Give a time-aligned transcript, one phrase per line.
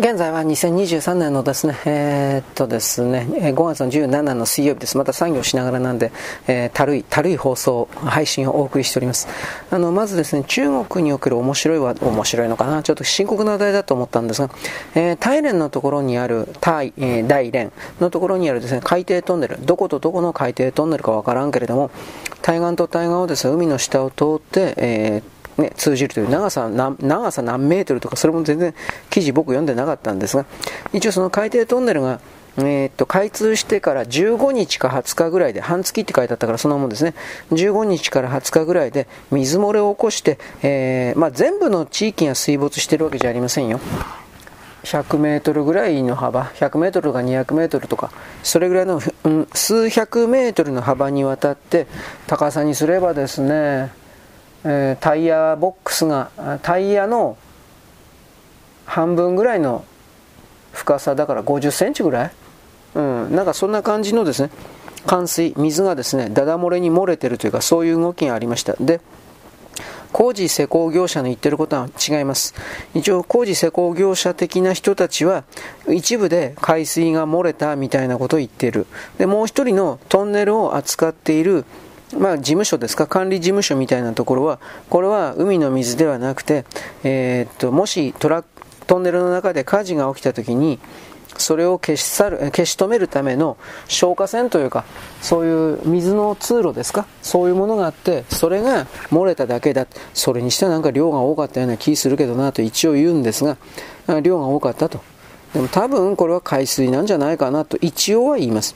[0.00, 4.96] 現在は2023年のですね、えー、っとですね、5月の17の水曜日です。
[4.96, 6.10] また作業しながらなんで、
[6.46, 9.28] えー、たるい、たるい放送、配信をお送りしております。
[9.70, 14.48] あの、まずですね、中国における面白いは、面白いのかな、ちょっと深刻な話題だと思ったんですが、
[14.94, 17.70] えー、大連のところにある、大、えー、大連
[18.00, 21.90] のところにあるですね、海底トンネル、どことどこの海底トンネルかわからんけれども、
[22.40, 28.74] 対岸と対岸をですね、海の下を通って、えーね、通じるという長さ長さ何メートルとかそれも全然
[29.10, 30.46] 記事僕読んでなかったんですが
[30.92, 32.20] 一応その海底トンネルが
[32.56, 37.14] えー、っと開通してから15日か20日ぐらいで半月って書いてあったからそんなもんですね。
[37.52, 43.80] 15日から20日ぐらいで水漏れを起こして、えー、まあ、全部の地域が水没してるわけじゃありませんよ。
[44.84, 48.10] 100メートルぐらいの幅100メートルとか200メートルとか
[48.42, 51.86] それぐらいの、うん、数百メートルの幅にわたって
[52.26, 53.92] 高さにすればですね
[54.64, 56.30] えタイヤボックスが
[56.62, 57.36] タイヤの
[58.86, 59.84] 半分ぐらいの
[60.72, 62.32] 深さだから50センチぐらい、
[62.94, 64.50] うん、なんかそんな感じのですね
[65.06, 69.00] 冠水水がですねダダ漏れに漏れてるというかそういう動きがありましたで
[70.12, 72.54] 工事施工業者の言ってることは違います。
[72.94, 75.44] 一応工事施工業者的な人たちは
[75.88, 78.86] 一部で海水が漏れたみたいなことを言っている。
[79.18, 81.64] で、もう一人のトンネルを扱っている
[82.18, 84.58] まあ、事務所ですか、管理事務所みたいなところは、
[84.88, 86.64] これは海の水ではなくて、
[87.04, 88.44] えー、っともしトラ
[88.86, 90.80] トンネルの中で火事が起きたときに、
[91.38, 93.56] それを消し去る消し止めるための
[93.88, 94.84] 消火栓というか、
[95.22, 103.56] そういう水の通路ですか、そういうものがあって、それが漏れただけだ、それにしてはなんか量が多かったような気するけどなと一応言うんですが、
[104.20, 105.00] 量が多かったと。
[105.54, 108.74] でも多分これは海水なんじゃないかなと一応は言います。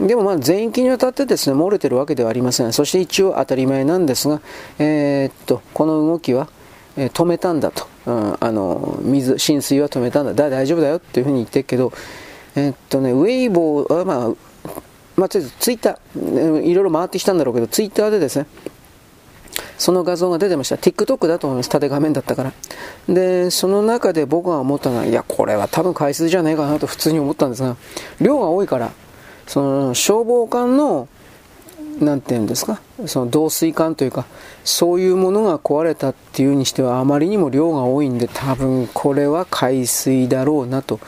[0.00, 2.72] でもまあ全域にわたってですね漏れてるわけではありません。
[2.72, 4.40] そして一応当たり前なんですが、
[4.78, 6.48] えー、っとこの動きは、
[6.96, 11.92] 止めたんだと、うん、あの水浸水は止めたんだだ大丈夫だよっていうふうに言ってるけど、
[12.56, 14.50] えー、っとねウェイボーはまあ
[15.16, 18.46] まあ、とりあえずツイッター、いろいろ回ってきたんだろうけど、ツイッターでですね、
[19.76, 20.76] その画像が出てました。
[20.76, 21.68] TikTok だと思います。
[21.68, 22.52] 縦画面だったから。
[23.06, 27.76] で、その中で僕が思ったのは、いや、これは多分海水じゃねえかなと普通に思ったんですが、
[28.20, 28.92] 量が多いから、
[29.50, 31.08] その消防艦の
[31.98, 32.80] 何て言うんですか？
[33.06, 34.24] その導水管というか
[34.62, 41.00] そういうものが壊れたっていうにしてはあまりにも量が多いんで多分これは海水だろうなと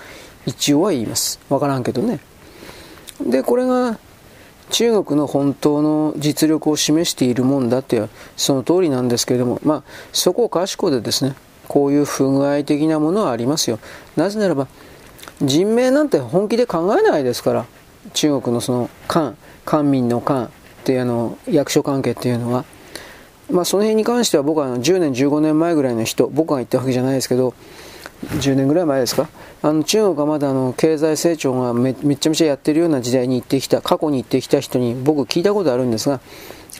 [0.44, 1.38] 一応は言います。
[1.50, 2.18] わからんけどね。
[3.24, 3.96] でこれが
[4.70, 8.02] 中国の本当の実力を示しているもんだって
[8.36, 9.82] その通りなんですけれどもまあ
[10.12, 11.36] そこをかしこでですね
[11.68, 13.78] こういう不具合的なものはありますよ。
[14.16, 14.66] なぜならば
[15.40, 17.66] 人命なんて本気で考えないですから。
[18.12, 20.48] 中国のその官、官民の官っ
[20.84, 22.64] ていうあの役所関係っていうのは、
[23.50, 27.54] まあ、その辺に関しては僕は10年、15年前ぐらいの人、僕が言ったわけじゃないですけど、
[28.36, 29.28] 10年ぐらい前ですか、
[29.62, 36.20] あの中国がまだあの経済成長がめめちゃめちゃやってるような時代に行ってきた、過去に行ってきた人に僕聞いたことあるんですが、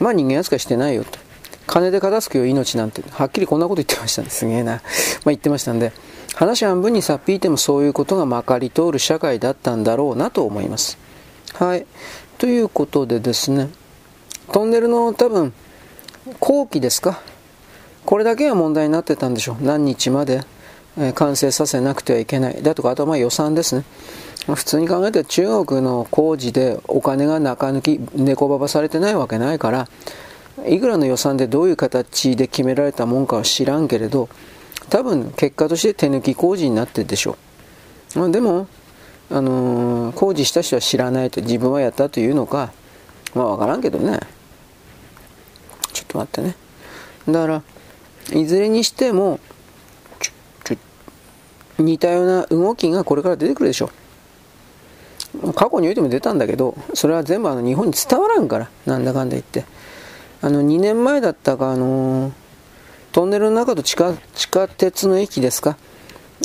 [0.01, 1.19] まあ人間扱いしてないよと。
[1.67, 4.31] 金で片付くよ命なんて、はっきりこんなこと言ってましたね。
[4.31, 4.73] すげえな。
[4.73, 4.83] まあ
[5.27, 5.93] 言ってましたんで、
[6.35, 10.99] 話半分にさっぴいてもそういうことがまかり通る社会だったんだろうなと思います。
[11.63, 11.87] はい。
[12.39, 13.71] ということでですね、
[14.51, 15.53] トンネルの多分、
[16.41, 17.21] 後期ですか？
[18.05, 19.65] これだけが問題になってたんでしょう。
[19.65, 20.43] 何日まで、
[20.99, 22.65] え完成させなくてはいけない。
[22.65, 23.85] だとか、あとはまあ予算ですね。
[24.53, 29.89] 普通に考えて中国の工事でお金が中抜き、猫ばばされてないわけないから、
[30.67, 34.29] いくらの予算でどういう形で決められたもんかは知らんけれど、
[34.91, 37.37] 多分結果として手抜き工事になってるでしょ
[38.17, 38.19] う。
[38.19, 38.67] までも、
[39.33, 42.73] あのー、工事した人は知らないと自分はやったというのか
[43.35, 44.21] まあ分からんけどね。
[45.93, 46.57] ちょっと待ってね。
[47.29, 47.63] だから
[48.39, 49.41] いずれにしても
[51.79, 53.91] 似たような動きがこれから出てくるでしょ
[55.55, 59.65] 過去においても出たんだけどそれは全部あの日本に伝わらんからなんだかんだ言って。
[60.45, 62.33] あの2年前だったかあのー、
[63.13, 65.77] トンネルの中と地下地下鉄の駅ですか？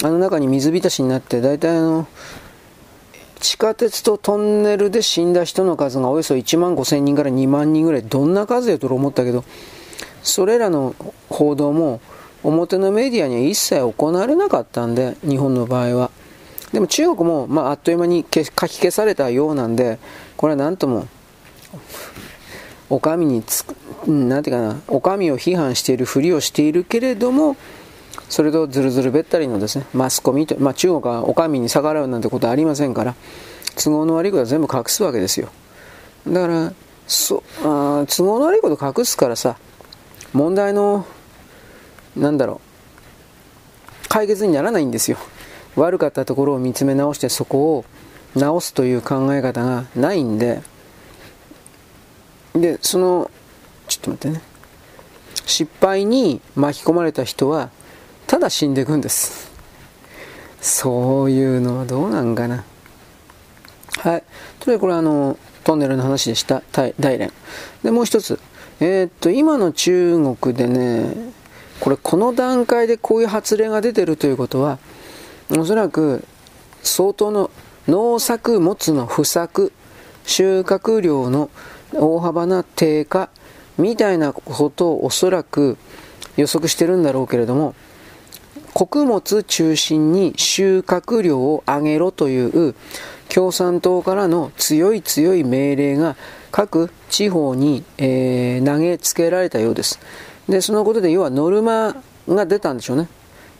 [0.03, 2.07] あの中に水浸しになって大体あの
[3.39, 9.43] 地下鉄とトンネルで死んだ人の数がおよそ1万5000人から2万人ぐらい、どんな数やと思ったけど、
[10.23, 10.95] それらの
[11.29, 12.01] 報道も
[12.43, 16.11] 表のメディアには一切行われなかったんで、日本の場合は。
[16.71, 19.99] でも中国も、まあ、あっという間に書き消されたようなんで、
[20.35, 21.07] これは何とも、
[22.89, 23.75] お上につく、
[24.07, 27.55] なんていうかな、お上を批判しているふりをしているけれども、
[28.29, 33.15] それとずるずるべったりのですね、マスコミと、まあ、中国はお上に逆らうなんてことはありませんから、
[33.81, 35.50] 都合の悪いことは全部隠すわけですよ。
[36.27, 36.74] だから、
[37.07, 39.57] そあ都合の悪いこと隠すからさ、
[40.33, 41.06] 問題の、
[42.15, 42.59] なんだろ
[44.06, 45.18] う、解決にならないんですよ。
[45.77, 47.85] 悪かったところを見つめ直してそこを
[48.35, 50.62] 直すという考え方がないんで
[52.56, 53.31] でその
[53.88, 54.44] ちょっと待ってね
[55.45, 57.69] 失敗に巻き込まれた人は
[58.27, 59.50] ただ死んでいくんです。
[60.62, 62.63] そういうのはどうなんかな。
[64.00, 64.24] はい。
[64.59, 66.62] とりあえずこれあのトンネルの話でした。
[66.71, 67.31] 大連。
[67.83, 68.39] でもう一つ。
[68.79, 71.15] えー、っと今の中国でね
[71.79, 74.77] これこの段階でこういう発令が出てるということは
[75.50, 76.23] おそらく
[76.83, 77.50] 相当の
[77.88, 79.71] 農作物の不作
[80.25, 81.50] 収穫量の
[81.94, 83.30] 大幅な低下
[83.77, 85.77] みたいなことをおそらく
[86.35, 87.73] 予測してるんだろうけれども
[88.77, 92.75] 穀物中心に収穫量を上げろという
[93.27, 96.15] 共産党からの強い強い命令が
[96.51, 100.00] 各地方に、えー、投げつけられたようです。
[100.47, 101.95] で、そのことで要はノルマ
[102.29, 103.07] が出たんでしょうね。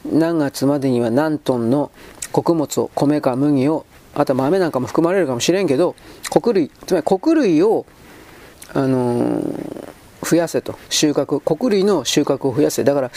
[0.06, 1.90] 何月までには何トンの
[2.31, 5.96] 穀物を、米か麦を、あと豆なんかも含まれるかもしれんけど、
[6.30, 7.88] 穀類、つまり穀類を、
[8.72, 9.86] あのー、
[10.24, 10.78] 増やせと。
[10.90, 12.84] 収穫、穀類の収穫を増やせ。
[12.84, 13.12] だから、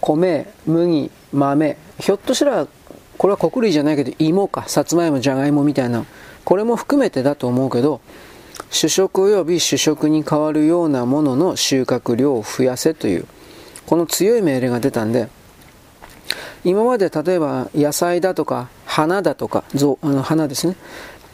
[0.00, 2.66] 米、麦、豆、ひょっとしたら、
[3.18, 6.04] これは穀類じゃないけど、芋か、さつまいも、じゃがいもみたいな、
[6.44, 8.00] これも含めてだと思うけど、
[8.70, 13.26] 主食及び主食に変わるようなものの収穫量を増やせという、
[13.86, 15.28] この強い命令が出たんで、
[16.64, 19.64] 今まで例えば野菜だとか花だとか、
[20.02, 20.76] あの花ですね。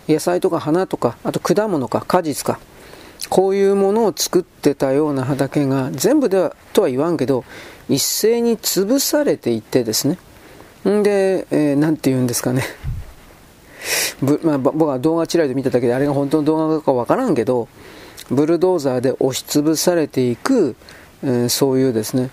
[0.09, 2.61] 野菜とか花とか、あと果物か果実か。
[3.29, 7.45] こういうものを作ってたような畑が全部ではとは言わんけど、
[7.89, 10.19] 一斉に潰されていってですね。
[10.89, 12.63] んで、えー、て言うんですかね
[14.21, 14.41] ぶ。
[14.43, 17.69] まあ、僕は動画チラリで見ただけであれが本当の動画かわからんけど、
[18.31, 20.77] ブルドーザーで押しつぶされていく、
[21.23, 22.31] えー、そういうですね、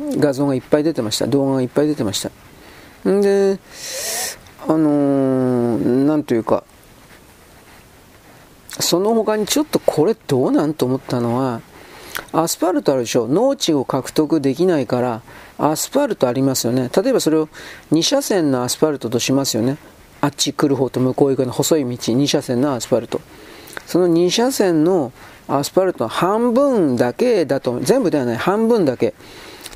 [0.00, 1.26] 画像がいっぱい出てました。
[1.26, 2.30] 動画がいっぱい出てました。
[3.08, 3.58] んで、
[4.66, 6.64] あのー、なんというか、
[8.78, 11.60] その他にちょっとこれどうなんと思ったのは、
[12.32, 13.26] アスファルトあるでしょ。
[13.28, 15.22] 農地を獲得できないから
[15.58, 16.90] アスファルトありますよね。
[16.94, 17.48] 例えばそれを
[17.92, 19.78] 2車線のアスファルトとしますよね。
[20.20, 23.20] あっち来る方と向こう行くの細い道2車線のアスファルト。
[23.86, 25.12] その2車線の
[25.48, 29.14] アスファルトの半分だけだと全部ではない半分だけ。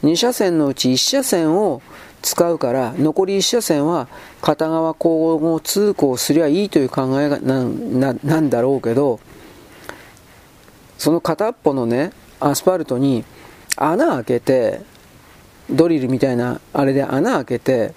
[0.02, 1.82] 2車線のうち1車線を
[2.24, 4.08] 使うから残り1車線は
[4.40, 9.20] 片側交互通行すりゃいいという考えがなんだろうけど
[10.96, 12.12] その片っぽのね
[12.44, 13.24] アスファルトに
[13.76, 14.82] 穴開けて
[15.70, 17.94] ドリルみたいなあれで穴開けて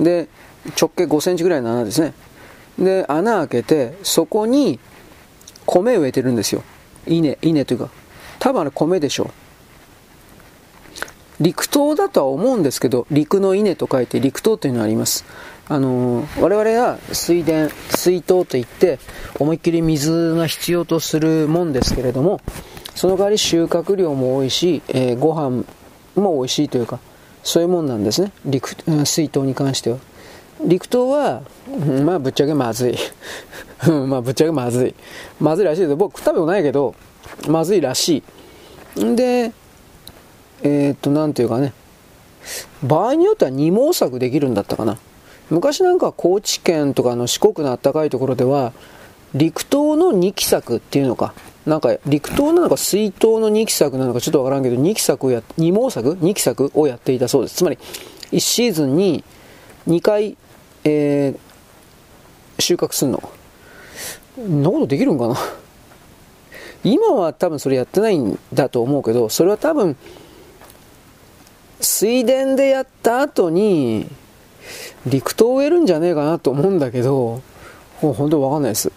[0.00, 0.28] で
[0.80, 2.14] 直径5センチぐらいの穴ですね。
[2.78, 4.80] で穴開けてそこに
[5.66, 6.62] 米植えてるんですよ。
[7.06, 7.90] 稲稲というか。
[8.38, 9.30] 多分あれ米でしょう。
[11.42, 15.26] 陸稲だとは思うんですけど陸の稲と書いて陸稲というのがあります。
[15.68, 18.98] あの我々は水田水筒といって
[19.38, 22.40] 思いっきり水が必要とするもんですけれども
[22.94, 25.64] その代わり収穫量も多いし、えー、ご飯
[26.14, 26.98] も美味しいというか、
[27.42, 28.32] そういうもんなんですね。
[28.44, 29.98] 陸、水筒に関しては。
[30.64, 31.42] 陸糖は、
[32.04, 32.96] まあぶっちゃけまずい。
[34.08, 34.94] まあぶっちゃけまずい。
[35.40, 36.94] まずいらしいけど、僕食べもないけど、
[37.48, 38.22] まずいらし
[38.96, 39.04] い。
[39.04, 39.52] んで、
[40.62, 41.72] えー、っと、なんていうかね、
[42.82, 44.98] 場合によっては二毛作できるんだったかな。
[45.50, 48.72] 昔なんか高知県とかの四国のあったかいところでは、
[49.34, 51.34] 陸糖の二期作っていうのか、
[51.66, 57.56] なんか陸東なのか水筒の2期作なのかちょっとわからんけど2期作をや2毛作？2期作をやっていたそうです。
[57.56, 57.78] つまり
[58.32, 59.22] 1シーズンに
[59.86, 60.36] 2回、
[60.84, 63.22] えー、収穫するの？
[64.34, 65.36] そんなことできるんかな？
[66.82, 69.96] 今は多分それやってないんだと思うけどそれは多分
[71.80, 74.08] 水田でやった後に
[75.06, 77.40] 陸東を植えるんじゃねえかなと思うんだけど
[78.00, 78.90] もう本当わかんないです。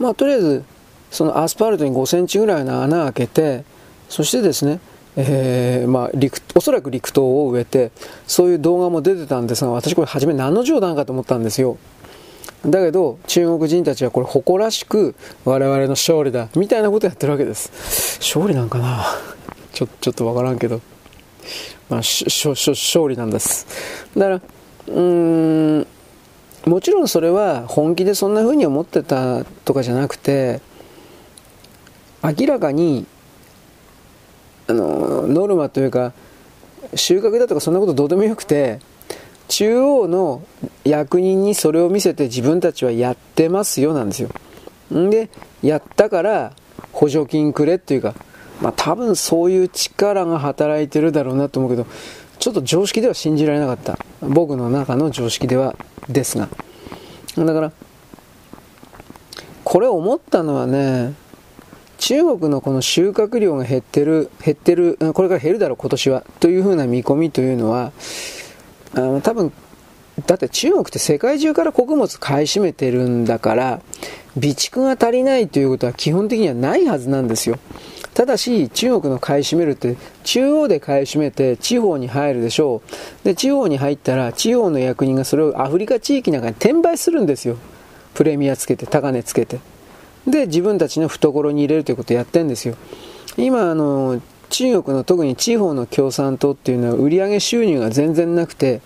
[0.00, 0.64] まあとりあえず
[1.12, 3.64] そのアスファルトに5センチぐらいの穴を開けて
[4.08, 4.80] そしてですね
[5.14, 7.92] えー、まあ、陸おそらく陸東を植えて
[8.26, 11.76] そういう動画も出てたんですが私これ初め何の冗談かと思ったんですよ。
[12.64, 15.14] だけど中国人たちはこれ誇らしく
[15.44, 18.18] 我々の勝利だみたいなことやってるわけです。
[18.20, 19.04] 勝利なんかな？
[19.74, 20.80] ちょちょっとわからんけど、
[21.90, 23.66] まあ、ししし勝利なんです。
[24.16, 24.40] だから
[24.88, 25.86] うん
[26.64, 30.60] もちろんそれは本気でそんな風に思ってたとかじゃなくて
[32.22, 33.06] 明らかに
[34.68, 36.12] あのノルマというか
[36.94, 38.80] 収穫だとかそんなことどうでもよくて
[39.48, 40.42] 中央の
[40.84, 44.30] 役人にそれを見せて自分たちはやってますよなんですよ
[44.94, 45.30] んで
[45.62, 46.52] やったから
[46.92, 48.14] 補助金くれっていうか
[48.60, 51.86] まあ多分そういう力が働いてるだろうなと思うけど
[52.42, 53.96] ちょっと常識では信じられなかった。
[54.20, 55.76] 僕の中の常識では、
[56.08, 56.48] ですが。
[57.36, 57.72] だから、
[59.62, 61.14] これ思ったのはね、
[62.02, 67.92] 中国のこの収穫量が減ってる、減ってる、これから減るだろう、今年は、というふうな見込みというのは、
[68.96, 69.52] あの多分、
[70.26, 73.80] だって中国って世界中から穀物買い占めてるんだから、
[74.34, 77.56] 備蓄が足りないということは基本的にはないはずなんですよ。
[78.14, 82.82] ただし、中国の買い占めるって、中央で買い占めて地方に入るでしょ
[83.22, 83.24] う。
[83.24, 87.58] で、地方に入ったら、地方の役人がそれをアフリカ地域なんかに転売するんですよ。
[88.14, 89.60] プレミアつけて、高値つけて。
[90.26, 92.76] で、自分たちの懐に入れるということをやってるんですよ。
[93.36, 98.82] 今、あの、中国の特に地方の共産党っていうのは売上収入が全然なくて、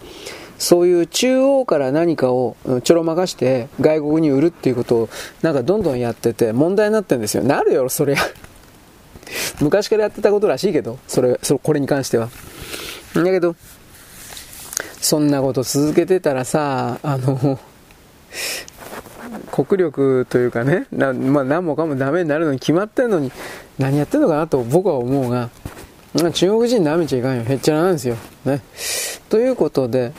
[0.58, 5.08] そういう中央から何かをちょろまかして外国に売るっていうことを
[5.42, 7.42] なんかどんどんやってて問題になってるんですよ。
[7.42, 8.16] なるよ、それ。
[9.60, 12.30] 昔からやってたことらしいけど、それ、それこれに関しては。
[13.14, 13.56] だけど、
[15.00, 17.58] そんなこと続けてたらさ、あの、
[19.50, 23.32] 国力というかね、なまあ、何もかもダメになるのに決まってんのに、
[23.78, 25.50] 何やってんのかなと僕は思うが、
[26.32, 27.44] 中国人舐めちゃいかんよ。
[27.44, 28.16] へっちゃらなんですよ。
[28.44, 28.62] ね。
[29.28, 30.12] ということで、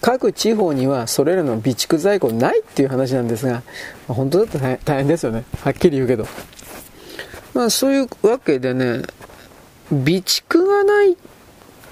[0.00, 3.62] 各地方にはそれらの備蓄在庫ないっていう話なんですが、
[4.08, 5.44] ま本当だったら大変ですよね。
[5.62, 6.26] はっきり言うけど。
[7.54, 9.02] まあそういうわけでね、
[9.90, 11.16] 備蓄がない、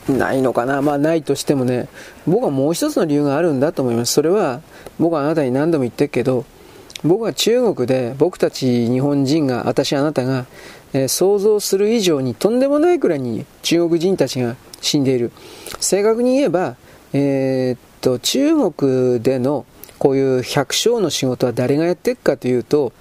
[0.08, 0.82] ないのかな。
[0.82, 1.88] まあないとしてもね、
[2.26, 4.12] 僕はもう一つの理由があるんだと思います。
[4.12, 4.60] それは、
[5.00, 6.44] 僕はあなたに何度も言ってるけど、
[7.02, 10.44] 僕は中国で僕たち日本人が、私あなたが、
[10.92, 15.32] えー、想像する以上にとんでもないくらいに中国人たちが死んでいる。
[15.80, 16.76] 正確に言えば、
[17.14, 19.64] えー、っと、中国での
[19.98, 22.92] こういう百姓の仕事は誰がやっていくかというと、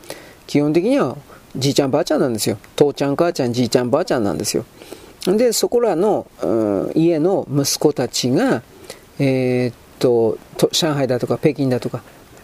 [0.47, 1.17] 基本的には
[1.55, 2.57] じいちゃんばあちゃんなんですよ。
[2.77, 4.65] 父ちゃん母ちゃんじいちゃんばあちゃんなんですよ。
[5.25, 8.61] で、そこらの、うん、家の息子たちが、
[9.19, 10.37] えー、っと
[10.71, 12.01] 上海だとか北京だとか、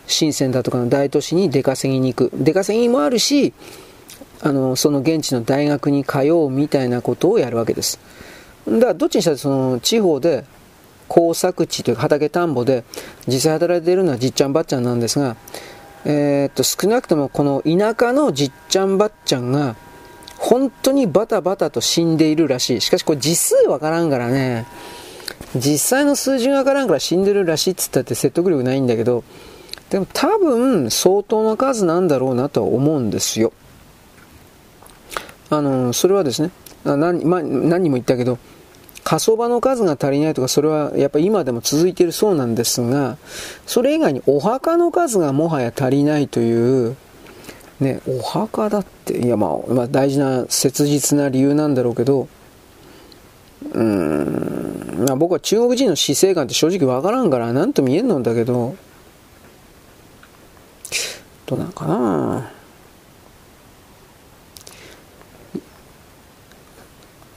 [0.08, 2.32] 深センだとかの大都市に出稼ぎに行く。
[2.36, 3.54] 出稼ぎもあるし、
[4.42, 8.00] あの、その現地の大学に通うみたいなことをやるわけです。
[8.68, 10.46] だから、どっちにしたらその地方で
[11.08, 12.84] 工作地というか畑田んぼで
[13.28, 15.36] 実際働いているのはじっちゃんばっちゃんなんですが、
[16.06, 19.76] えー、っと、少なくともこの田舎のじっちゃんばっちゃんが、
[20.38, 22.82] 本当にバタバタと死んでいるらしい。
[22.82, 24.66] しかしこれ実数わからんからね、
[25.56, 29.24] 実際の数字がわからんから死んでるらしいっつったって説得力ないんだけど、
[29.90, 33.54] でも多分相当な数なんだろうなとは思うんですよ。
[35.50, 36.52] あの、それはですね、
[36.84, 38.38] 何,、ま、何にも言ったけど、
[39.04, 43.18] 火葬場の数が足りないとか、それはやっぱり今でも続いてるそうなんですが、
[43.68, 46.96] それ以外にお墓の数がもはや足りないという、
[47.80, 52.28] ね、お墓だって、いやまあ、まあ、大事な切実な理由なんだろうけど、
[53.74, 58.76] うん、まあ、僕は中国人の死生観って正直わからんから何とも言えんのんだけど、
[61.46, 62.52] どうなんかな。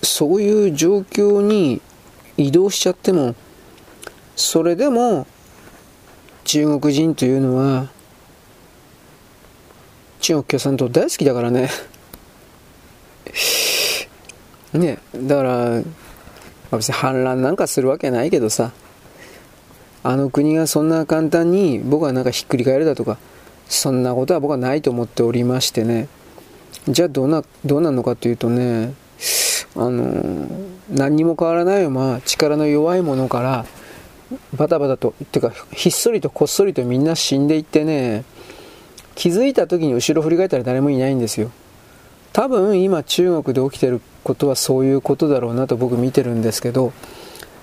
[0.03, 1.81] そういう状況に
[2.37, 3.35] 移動しちゃっても、
[4.35, 5.27] それでも
[6.45, 7.89] 中国人というのは、
[10.21, 11.71] 中国共産党大好きだからね。
[14.73, 15.83] ね、だから、
[16.71, 18.73] ま別に反乱なんかするわけないけどさ、
[20.03, 23.19] あの国がそんな簡単に僕はなんかひっくり返るだとか、
[23.69, 26.09] そんなことは僕はないと思っておりましてね。
[26.89, 28.95] じゃあどうな、どうなのかというとね、
[29.77, 30.49] あの
[30.91, 33.67] 何にも変わらないまま力の弱いものから
[34.57, 38.25] バタバタとっていうかひっそりとこっそりとみんな死んでいってね
[39.15, 41.51] 気づいた時に後ろ振り返ったら誰もいないんですよ
[42.39, 46.93] 多分今中国で起きてることはそういうことだろうなと僕見てるんですけど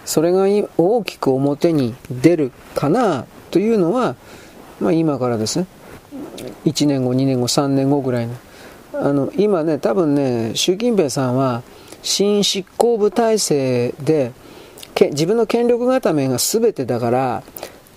[0.03, 4.17] それが大きく表に出るかなというのは、
[4.81, 5.67] まあ、今からですね。
[6.65, 8.33] 1年後2年後3年後ぐらいの。
[8.91, 11.63] あの今ね多分ね習近平さんは
[12.01, 14.33] 新執行部体制で
[14.99, 17.43] 自分の権力固めが全てだから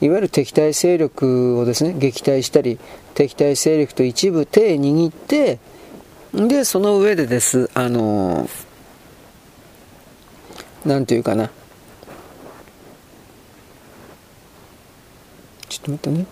[0.01, 2.79] いわゆる敵対勢力をですね撃退したり
[3.15, 5.59] 敵対勢力と一部手握って
[6.35, 7.71] でその上でです。
[7.75, 8.49] あの
[10.85, 11.51] なんていうかな。
[15.69, 16.27] ちょっと待ってね。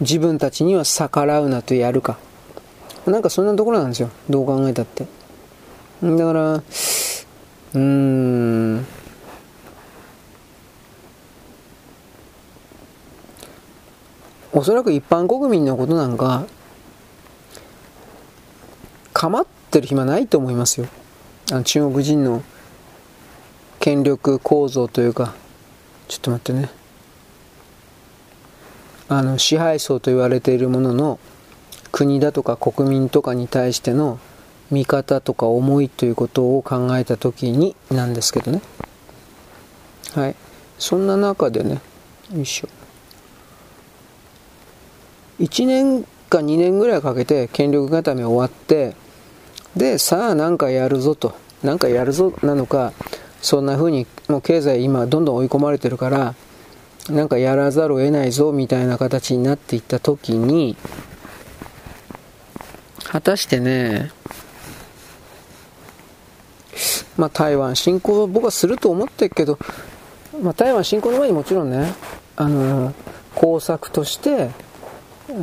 [0.00, 2.18] 自分たちには逆らうなとやるか。
[3.06, 4.10] なんかそんなところなんですよ。
[4.28, 5.06] どう考えたって。
[6.02, 8.86] だから、うーん、
[14.56, 16.46] おそらく一般国民のことなんか、
[19.12, 20.86] 構ってる暇ないと思いますよ。
[21.50, 22.42] あの中国人の
[23.80, 25.34] 権力構造というか、
[26.06, 26.70] ちょっと待ってね。
[29.08, 31.18] あの支配層と言われているものの
[31.92, 34.18] 国だとか国民とかに対しての
[34.70, 38.62] 見方とか思いということを考えた時になんですけどね
[40.14, 40.36] はい
[40.78, 41.80] そんな中でね
[42.32, 42.68] よいしょ
[45.40, 48.96] 1年か2年ぐらいかけて権力固め終わって
[49.76, 51.44] でさあ何かやるぞと。
[51.64, 52.92] 何かやるぞなのか
[53.40, 56.34] そんな風にもう経済今どんどん追い込まれてるから
[57.08, 60.76] なんかやらざるを得ないぞみたいな形になっていった時に
[63.04, 64.10] 果たしてね
[67.16, 69.58] まあ台湾侵攻は僕はすると思ってるけど、
[70.42, 71.94] まあ、台湾侵攻の前にもちろんね
[72.36, 72.92] あの
[73.34, 74.50] 工作として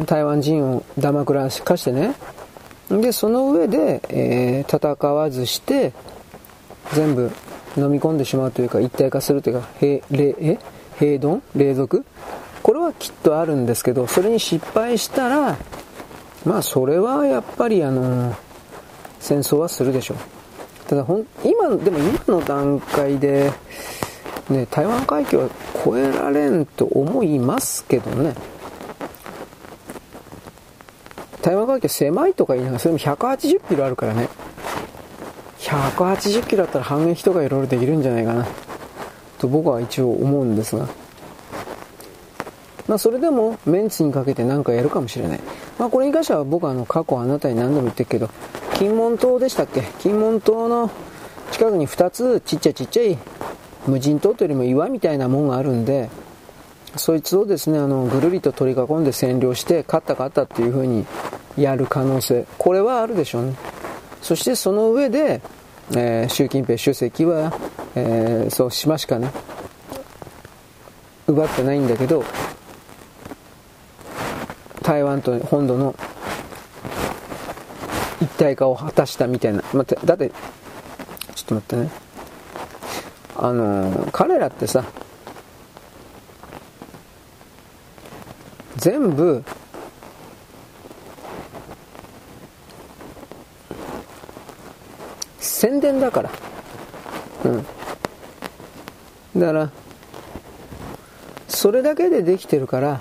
[0.05, 2.15] 台湾人をだまくらかしてね。
[2.89, 5.93] でその上で、えー、戦わずして
[6.93, 7.31] 全部
[7.77, 10.59] 飲み込んでしまうというか一体化するというかへえ？
[10.99, 11.87] 平丼冷蔵
[12.61, 15.57] これはきっとあるんですけどそれに失敗したら
[16.45, 18.35] まあそれはやっぱりあの
[19.19, 20.17] 戦争はするでしょう。
[20.87, 23.53] ただほん今でも今の段階で、
[24.49, 25.49] ね、台湾海峡は
[25.85, 28.35] 越えられんと思いますけどね。
[31.41, 34.29] 台湾海峡狭いとか言いながらそれも180キロあるからね。
[35.59, 38.47] 180キロだったら反撃とかいろいろできるんじゃないかな。
[39.39, 40.87] と僕は一応思うんですが、
[42.87, 45.39] まあ、それでもメンツにかけて何かやるかもしれない。
[45.79, 48.29] まあ、これに関しては僕はあの過去あなたに何度も言ってるけど、
[48.75, 49.81] 金門島でしたっけ？
[49.99, 50.91] 金門島の
[51.51, 53.17] 近くに2つちっちゃいちっちゃい
[53.87, 56.09] 無人島というよりも岩みたいなもんがあるんで、
[56.97, 61.05] そいつをですね、あの、ぐるりと取り囲んで占領して、勝った勝ったっていう風に
[61.57, 63.55] やる可能性、これはあるでしょうね。
[64.21, 65.41] そしてその上で、
[65.91, 67.53] えー、習近平主席は、
[67.95, 69.31] えー、そう島しかね。
[71.27, 72.23] 奪ってないんだけど
[74.81, 75.95] 台湾と本土の
[78.21, 80.29] 一体化を果たしたみたいな、まあ、だって
[81.35, 81.89] ちょっと待ってね。
[83.37, 84.83] あの、彼らってさ
[88.75, 89.43] 全部
[95.61, 96.31] 宣伝だから。
[97.45, 99.39] うん。
[99.39, 99.71] だから、
[101.47, 102.99] それだけでできてるから、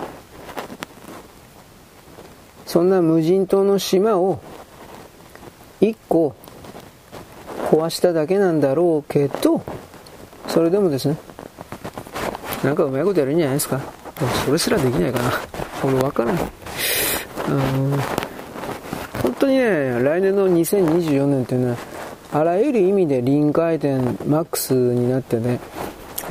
[2.67, 4.41] そんな無人島の島を
[5.81, 6.35] 一個
[7.71, 9.63] 壊しただけなんだろうけど、
[10.47, 11.17] それでもですね、
[12.63, 13.81] なんかうまいことやるんじゃないですか。
[14.45, 15.33] それすらできないかな。
[15.83, 16.43] 俺わからない。
[17.49, 17.99] うん
[19.23, 21.77] 本当にね、来年の2024年っていうのは、
[22.33, 25.59] あらゆる意味で臨界点マックスになってね、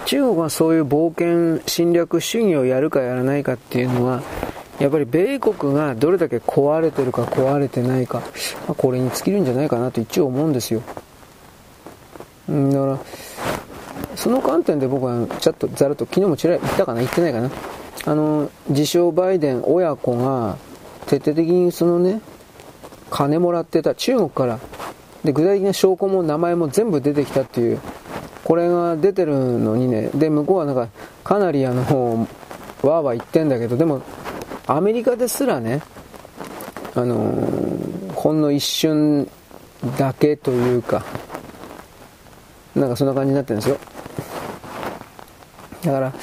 [0.05, 4.23] 中国はそういう冒険侵略主義をやるかやらないかっていうのは、
[4.79, 8.19] やっぱり米国がどれだけ壊れてるか壊れてないか、
[8.65, 10.81] まあ、これに尽きるんじゃないかなと一応思うんですよ。
[12.47, 12.99] うん、だから、
[14.15, 17.51] その観点で僕はちょっとざると昨日もちら言ったかな言ってないかな
[18.05, 20.57] あの、自称バイデン親子が
[21.07, 22.21] 徹底的にそのね、
[23.09, 24.59] 金もらってた中国から
[25.23, 27.79] で、具体的な証拠も名前も全部出てきたっていう、
[28.43, 30.88] これが出てるのにね、で、向こうはなんか、
[31.23, 34.01] かなりあの、わーわー言ってんだけど、でも、
[34.67, 35.82] アメリカですらね、
[36.95, 39.29] あのー、ほんの一瞬
[39.97, 41.05] だけというか、
[42.75, 43.77] なんかそんな感じになってるんですよ。
[45.84, 46.13] だから、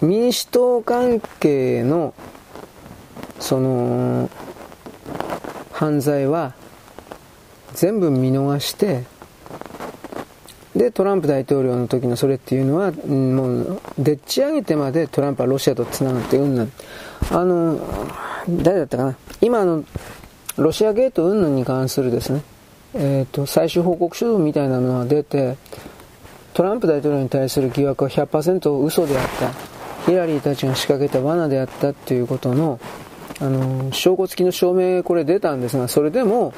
[0.00, 2.14] 民主党関係の、
[3.40, 4.30] その、
[5.78, 6.54] 犯罪は
[7.72, 9.04] 全部見逃して
[10.74, 16.72] でトランプ大統領の時のそれっていうのはもうでっち上げてまでトランプはロシアとつながってうんぬん。
[17.30, 17.78] あの
[18.50, 19.16] 誰だったかな。
[19.40, 19.84] 今の
[20.56, 22.42] ロシアゲート云々に関するですね。
[22.94, 25.56] えーと、最終報告書みたいなのが出て
[26.54, 29.52] トランプ大統領に対する疑惑は100%嘘であった。
[30.06, 32.80] ヒラリーたちが仕掛けた罠であったっていうことの
[33.40, 36.52] あの証拠付きの証明これ出たんですがそれでも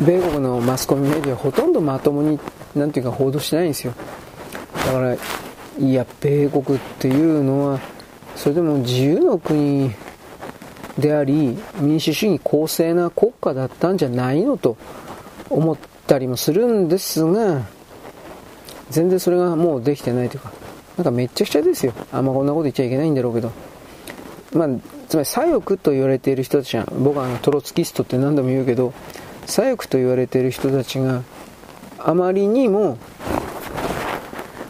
[0.00, 2.38] 米国のマスコミメディアほとんどまともに
[2.74, 3.94] なんていうか報道しないんですよ。
[4.86, 5.14] だから
[5.78, 7.80] いや米国っていうのは
[8.36, 9.90] それでも自由の国
[10.98, 14.76] であり民主主義公正な国家だったんじゃないのと
[15.48, 17.62] 思ったりもするんですが
[18.90, 20.52] 全然それがもうできてないというか
[20.98, 21.94] なんかめっちゃくちゃですよ。
[22.12, 23.50] あんまこんなこと言っちゃいけないんだろうけど。
[24.52, 24.68] まあ
[25.12, 28.94] つまり左翼と言われている人たちは僕はあのトロツキストって何度も言うけど
[29.44, 31.22] 左翼と言われている人たちが
[31.98, 32.96] あまりにも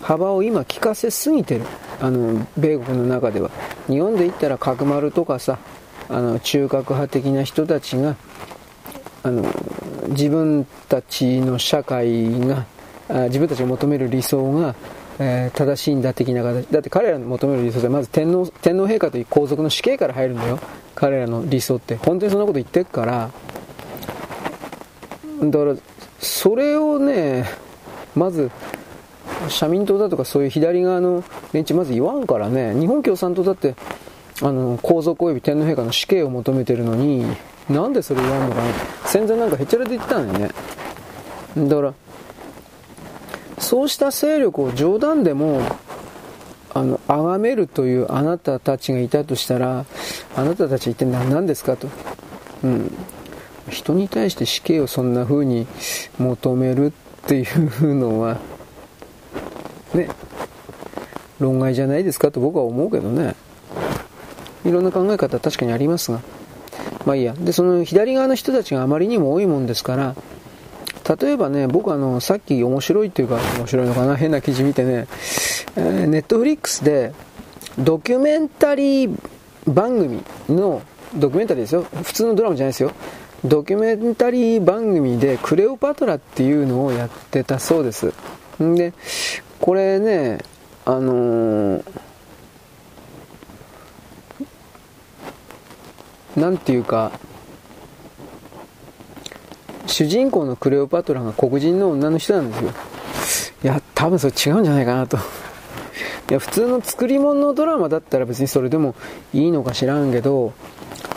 [0.02, 1.64] 幅を今利かせすぎてる。
[2.00, 3.52] あの米国の中では。
[3.86, 5.60] 日本で言ったら角丸とかさ
[6.08, 8.16] あの中核派的な人たちが
[9.22, 9.44] あの
[10.08, 12.66] 自分たちの社会が
[13.26, 14.74] 自分たちが求める理想が、
[15.18, 16.66] えー、正しいんだ的な形。
[16.70, 20.58] だって彼らの求める理想でまず天皇天皇陛下という皇族の死刑から入るんだよ。
[20.94, 21.96] 彼らの理想って。
[21.96, 23.30] 本当にそんなこと言ってるから。
[25.42, 25.76] だから
[26.20, 27.44] それをね
[28.14, 28.50] まず
[29.48, 32.74] 社民党だとかそういう左側の連中まず言わんからね。
[32.78, 33.74] 日本共産党だって
[34.40, 37.26] あの皇族及び天皇陛下の死刑を求めてるのに
[37.68, 38.70] なんでそれ言わんのかな
[39.06, 41.68] 戦前なんかへっちゃらで言ったんだよね。
[41.68, 41.94] だから
[43.62, 45.62] そうした勢力を冗談でも
[46.74, 49.86] あの崇めるというあなたたちがいたとしたら
[50.36, 51.88] あなたたち一体何なんですかと、
[52.64, 52.92] うん、
[53.70, 55.66] 人に対して死刑をそんな風に
[56.18, 56.92] 求めるっ
[57.26, 58.38] ていうのは
[59.94, 60.08] ね。
[61.38, 63.34] 論外じゃないですかと僕は思うけどね。
[64.64, 66.20] いろんな考え方は確かにありますが。
[67.04, 67.34] まあいいや。
[67.34, 70.14] でその左側の人たちがあまりにも多いもんですから
[71.08, 75.08] 例えばね僕あのさっき面白いっていうか面白いのかな変な記事見てね、
[75.76, 77.12] え、ネットフリックスで
[77.78, 79.18] ドキュメンタリー
[79.66, 80.82] 番組の
[81.14, 81.82] ドキュメンタリーですよ。
[81.82, 82.92] 普通のドラマじゃないですよ。
[83.44, 88.12] ドキュメンタリー番組でクレオパトラっていうのをやってたそうです。
[88.62, 88.92] んで
[89.60, 90.38] これね
[90.84, 91.84] あのー、
[96.36, 97.12] なんていうか
[99.86, 102.72] 主人公のクレオパトラが黒人の女の人なんですよ。
[103.64, 105.16] いや多分それ違うんじゃないかなと。
[105.16, 105.20] い
[106.32, 108.94] や普通の作り物のドラマだったら別にそれでも
[109.34, 110.52] いいのか知らんけど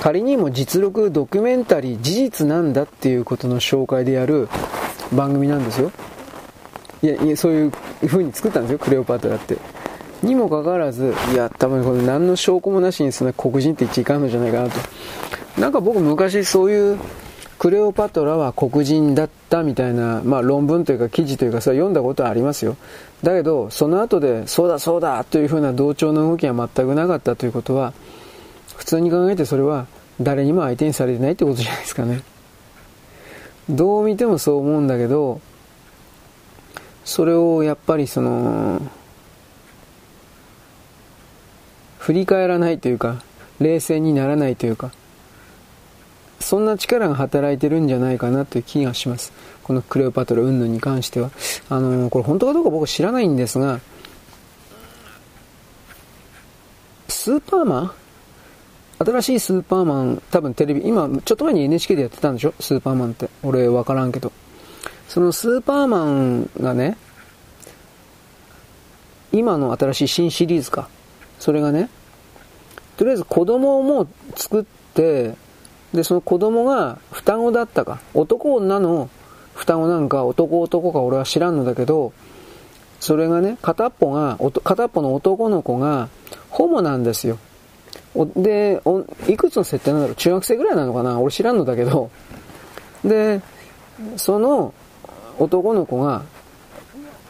[0.02, 4.50] 仮にも実録ドキュメンタリー事実なんだっていうことの紹介でやる
[5.14, 5.92] 番組なんですよ。
[7.02, 7.72] いやいやそういう
[8.08, 9.58] 風に作ったんですよクレオパトラって。
[10.24, 14.80] にもかかわらずいや多分これ何の証拠もなしにその黒人って言っちゃいかんのじゃないかなと。
[15.62, 17.00] なんか僕昔そういう
[17.58, 22.76] クレオパトラは黒人だったみたいな、まあ、論文というか記事というかそれ読んだことはありますよ
[23.24, 27.94] だけどその後でそうだそうだというふうな同調の動きは全くなかったということは
[28.76, 29.88] 普通に考えてそれは
[30.22, 32.22] 誰にも相手にされてないってことじゃないですかね。
[33.70, 35.42] どう見てもそう思うんだけど、
[37.04, 38.82] それをやっぱりその、
[42.00, 43.24] 振り返らないというか、
[43.60, 44.92] 冷静にならないというか、
[46.40, 49.34] そんな力が働いてるんじゃないかなという気がします。
[49.64, 51.32] このクレオパトラ云々に関しては。
[51.70, 53.80] あの、これ本当かどうか僕知らないんですが、
[57.08, 57.92] スーパーマン？
[59.00, 62.54] 新しいスーパーマン、多分テレビ、今、ちょっと前に NHK でやってたんでしょ？
[62.60, 63.30] スーパーマンって。
[63.44, 64.32] 俺、わからんけど。
[65.08, 66.98] そのスーパーマンがね、
[69.32, 70.88] 今の新しい新シリーズか。
[71.40, 71.90] それがね、
[72.98, 75.36] とりあえず子供をもう作って、
[75.94, 78.00] で、その子供が双子だったか。
[78.14, 79.10] 男女の
[79.54, 82.14] 双子なんか男男か俺は知らんのだけど、
[83.00, 86.10] それがね、片っぽが、片っぽの男の子が
[86.50, 87.38] ホモなんですよ。
[88.36, 88.82] で、
[89.28, 92.10] いくつの設定なんだろう中学生ぐらいなのかな俺知らんのだけど。
[93.04, 93.42] で、
[94.18, 94.74] その
[95.40, 96.24] 男の子が、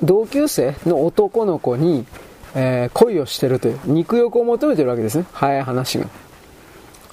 [0.03, 2.05] 同級生の男の子に、
[2.53, 5.25] えー、恋をしてるという、肉欲を求めてるわけですね。
[5.31, 6.07] 早い話が。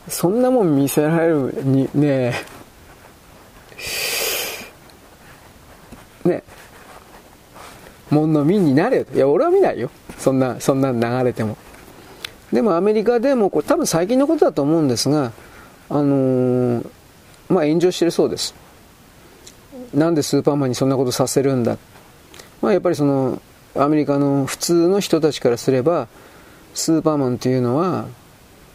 [0.09, 2.35] そんなもん見せられるに、ね
[6.25, 6.43] え、ね
[8.11, 9.07] えもの見になれよ。
[9.15, 9.91] いや、俺は見ないよ。
[10.19, 11.57] そんな、そんな流れても。
[12.53, 15.33] でもアメリカでも、これ多分最近のことだと思うんですが、
[15.89, 16.87] あのー、
[17.49, 18.55] まあ炎上してるそうです。
[19.95, 21.79] なんでスーパーマンにそんなことさせるんだ。
[22.61, 23.41] まあやっぱりその、
[23.75, 26.09] アメリカの普通の人たちからすれば、
[26.75, 28.07] スーパーマンというのは、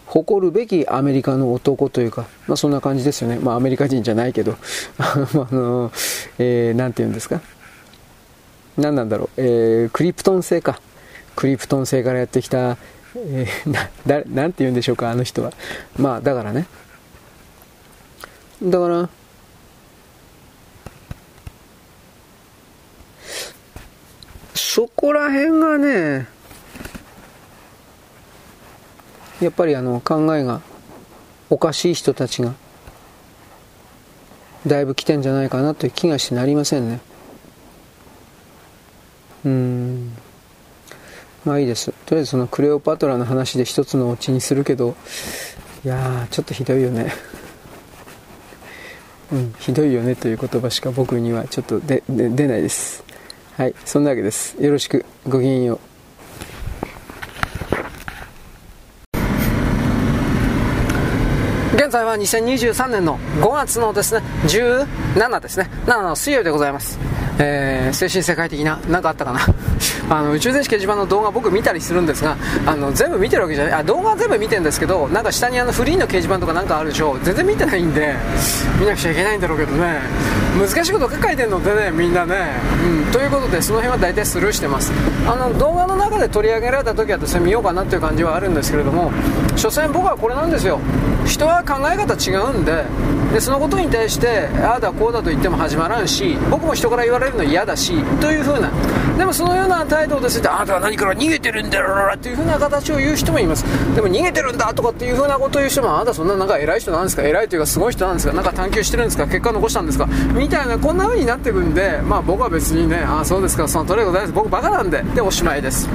[0.08, 3.38] 誇るべきアメリカの男というか、まあそんな感じですよね。
[3.40, 4.56] まあアメリカ人じゃないけど、
[4.98, 5.16] あ
[5.52, 5.92] の、
[6.40, 7.42] えー、なんて言うんですか？
[8.78, 10.80] 何なんだろう、えー、クリプトン星か。
[11.36, 12.78] クリプトン星からやってきた
[13.16, 15.52] えー、 な、だ、なんて言うんでしょうか、あの人は。
[15.98, 16.68] まあ、だからね。
[18.64, 19.10] だから、
[24.56, 26.28] そこら辺がね、
[29.42, 30.62] やっぱりあの考えが
[31.50, 32.54] おかしい人たちが
[34.66, 37.00] だいぶ来てんじゃないかなという気がしてなりませんね。
[39.46, 40.12] うん。
[41.46, 41.92] まあいいです。
[42.06, 44.96] とりあえずそのクレオパトラの話で一つのオチにするけど、
[45.86, 47.14] いや、ちょっとひどいよね。
[49.32, 53.04] うん、ひどいよねという言葉しか僕にはちょっと出ないです。
[53.56, 54.62] はい、そんなわけです。
[54.62, 55.97] よろしく、ごきげんよう。
[61.98, 67.00] 現在は2023年の5月のですね、17ですね、7の水曜日でございます。
[67.40, 69.40] えー、精神世界的な、何かあったかな。
[70.08, 78.16] あの宇宙電子掲示板の動画僕見たりするんですが、あの全部見てるわけじゃない、あ動画は全部見てるんですけど、なんか下にあのフリーの掲示板とかなんかあるでしょ、全然見てないんで、
[78.80, 80.00] 見なくちゃいけないんだろうけどね、
[80.60, 82.52] 難しいこと書いてるのでね、みんなね。
[83.06, 84.92] うん、ということで、その辺は大体スルーしてます。
[85.28, 89.12] あの動画の中で取り上げられた時はですね、見ようかなっていう感じはあるんですけれども、
[89.56, 90.80] 所詮僕はこれなんですよ。
[91.28, 92.86] 人は考え方違うんで、
[93.34, 98.72] でそのことに対してああだこうだと言っても始まらんし僕も人から言われるの嫌だしというふうな。
[99.18, 103.64] でもそのような態度をですねあなたは何から逃げてるんだろうっていうふうな形を言う人もいます。
[103.96, 107.24] でも逃げてるんだとかっていうふうなことを言う人もあなたそんななんか偉い人なんですか？
[107.24, 108.34] 偉いというかすごい人なんですか？
[108.34, 109.26] なんか探求してるんですか？
[109.26, 110.08] 結果残したんですか？
[110.34, 114.34] みたいなこんな風になってくんでまあ僕は別にねああそうですかそのとりあえずございます。
[114.34, 115.90] 僕バカなんででおしまいです。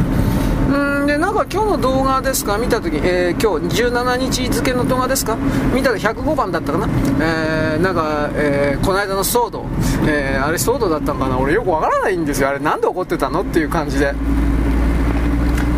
[1.12, 2.56] でなんか今日の動画ですか？
[2.56, 5.36] 見た時、えー、今日17日付の動画ですか？
[5.74, 6.88] 見たら105番だったかな、
[7.20, 9.66] えー、なんか、えー、この間の騒動、
[10.06, 11.38] えー、あれ騒動だったのかな？
[11.38, 12.48] 俺よくわからないんですよ。
[12.48, 13.42] あれなんで怒ってたの？
[13.42, 14.14] っていう感じで。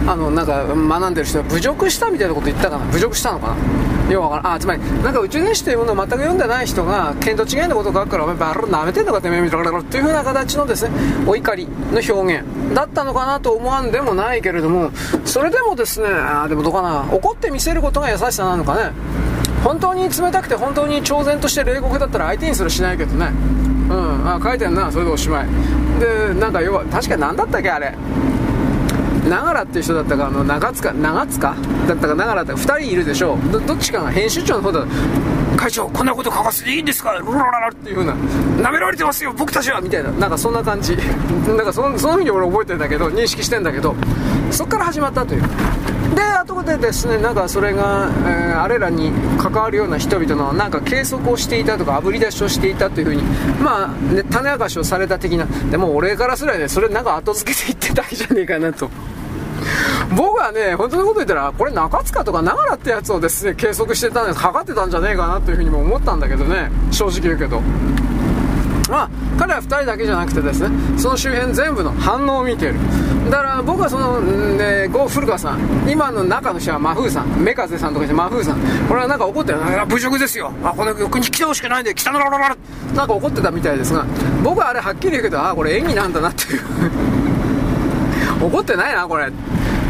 [0.06, 2.84] あのなんか学んでる人は侮辱したみたいなこと言ったかな？
[2.92, 3.56] 侮辱したのかな？
[4.10, 10.94] ようわからんあつまりなんか宇宙電子というものを全く読んでない人が見当違いのことが書くからお前バルなめてんのかてめえみたいなっていう風な形のですね
[11.26, 14.90] お怒りの表現だったのかなと思わんでもないけれども
[15.24, 18.92] それでもですねあでもどうかな怒って見せることが優しさなのかね。
[19.64, 23.30] 本当に冷たくて本当に超然として冷酷だったら相手にすらしないけどね。
[23.88, 24.28] うん。
[24.28, 24.92] あ書いてんな。
[24.92, 25.46] それでおしまい。
[25.98, 27.94] でなんか要は確か何だったっけあれ。
[29.28, 31.54] 長良っていう人だったかあの長塚長塚？
[31.88, 34.86] だったか長良って2人いるでしょどどっちかが編集長の方だ。
[35.56, 37.12] 会長こんなこと書かせていいんですか？
[37.12, 38.14] ロラララっていう風な。
[38.68, 39.80] 舐められてますよ僕たちは！
[39.80, 40.10] みたいな。
[40.10, 40.96] なんかそんな感じ。
[41.46, 43.94] なんかそその風に俺覚えてんだけど認識してんだけど。
[44.50, 45.42] そっから始まったという。
[46.14, 53.22] で後でですねなんかそれが、えー、あれらに関わるような人々のなんか計測をしていたとかあぶり出しをしていたというふうに。
[53.62, 55.46] まあ、ね、種明かしをされた的な。
[55.70, 58.90] でも俺からすらねそれなんか後付けて言ってただけじゃねえかなと。
[60.16, 67.60] 僕はね、本当のこと言ったら、これ中塚とか長良ってやつをですね、計測してたんです、測ってたんじゃねえかなというふうにも思ったんだけどね、正直言うけど。
[68.90, 72.74] まあ、彼は2人だけじゃなくてですね、その周辺全部の反応を見ている。
[73.30, 82.56] だから僕はその、ね、ゴー・古川さん、今の中の人は真風さん、メカゼさんとかして真風さん、これはなんか怒ってる、侮辱ですよ、あこの国に来てほしくないんで、来たのららら
[82.94, 84.04] なんか怒ってたみたいですが、
[84.42, 86.60] 僕はあれはっきり言うけど、あこれ演技なんだなっていう
[88.42, 89.32] 怒ってないな、これ。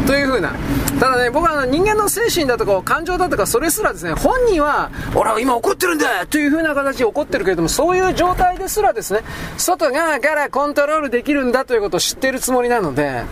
[0.05, 0.53] というふうな。
[0.99, 9.21] ただね、僕は人間の精神だとか感情だとかそれすらですね、本人は、俺は今怒ってるんだというふうな形で怒ってるけれども、そういう状態ですらですね、
[9.57, 13.23] 外側からコントロールできるんだということを知ってるつもりなので、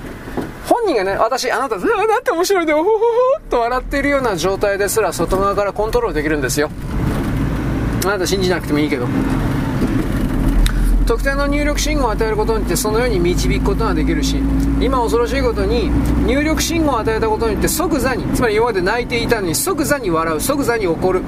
[0.67, 3.03] 本人がね、私、あなた、なんて面白いで、おほほほ
[3.39, 6.69] っと笑っているような状態ですら外側からコントロールできるんですよ。
[8.05, 9.07] あなた信じなくてもいいけど。
[11.05, 14.37] 特定の入力信号を与えることによってそのように導くことができるし
[14.79, 15.89] 今恐ろしいことに
[16.25, 21.21] 入力信号を与えたことによって即座につまり今まで泣いていたのに即座に笑う即座に怒る。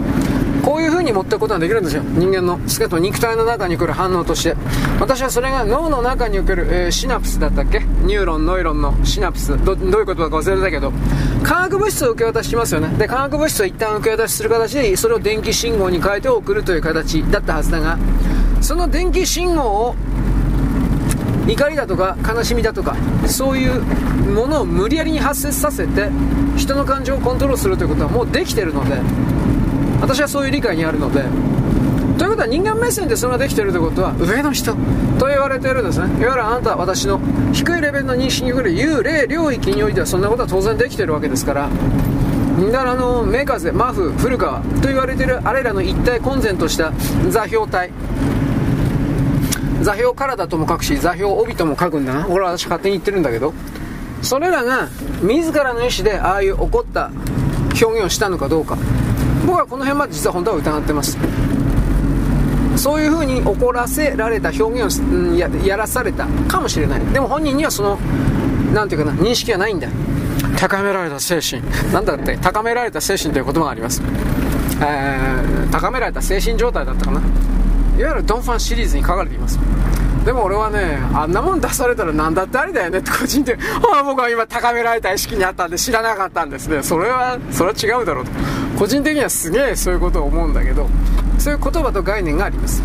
[0.65, 2.01] こういう風に持っていくことができるんですよ。
[2.01, 4.55] 人間の少なくとも肉体の中に来る反応として。
[4.99, 7.79] 私はそれが脳の中における、えー、シナプスだったっけ？
[7.79, 9.63] ニューロンノイロンのシナプス。
[9.63, 10.91] どどういうことだか忘れたけど。
[11.43, 12.87] 化学物質を受け渡ししますよね。
[12.97, 17.99] で化学物質を一旦受け渡しする形でそれを電気信号に変えて送るという形だったはずだが
[18.61, 19.95] その電気信号を
[21.47, 22.95] 怒りだとか悲しみだとか
[23.27, 23.79] そういう
[24.33, 26.09] ものを無理やりに発生させて
[26.57, 28.99] 人の感情をコントロールするということはもうできてるので
[30.01, 31.23] 私はそういう理解にあるので。
[32.17, 34.73] ということは人間目線でそれができてるということは上の人。
[35.19, 36.05] と言われているんですね。
[36.21, 37.19] いわゆるあなたは私の
[37.51, 41.69] 低いレベルの認識に来る幽霊領域においてはそんなことは当然できてるわけですから。
[42.71, 46.93] だからあのメーカーズでマフ古川と言われているあれらの一体混然とした
[47.29, 47.91] 座標体。
[49.81, 52.27] 座標からだとも書くし座標帯とも書くんだな。
[52.29, 53.53] 俺は私勝手に言ってるんだけど。
[54.21, 54.87] それらが
[55.21, 57.11] 自らの意思でああいう怒った
[57.79, 58.77] 表現をしたのかどうか。
[59.45, 61.17] 僕はこの辺まで実は本当は疑ってます。
[62.75, 67.05] そういう風に怒らせられた表現を、うん、ややらされたかもしれない。
[67.13, 67.97] でも本人にはその
[68.73, 69.87] 何ていうかな認識はないんだ。
[70.57, 71.61] 高められた精神。
[71.91, 74.01] なんだって高められた精神という言葉があります、
[74.81, 77.19] えー、高められた精神状態だったかな。
[77.19, 79.57] いわゆるドンファンシリーズに書かれています。
[80.25, 86.81] でも俺はね、あんなもん出されたら何だってありだよねって個人的に、ああ、僕は今高められた意識にあったんで知らなかったんですね。
[86.81, 88.31] それは、それは違うだろうと。
[88.77, 90.87] 個人的にはすげえそういうことを思うんだけど、
[91.39, 92.83] そういう言葉と概念があります。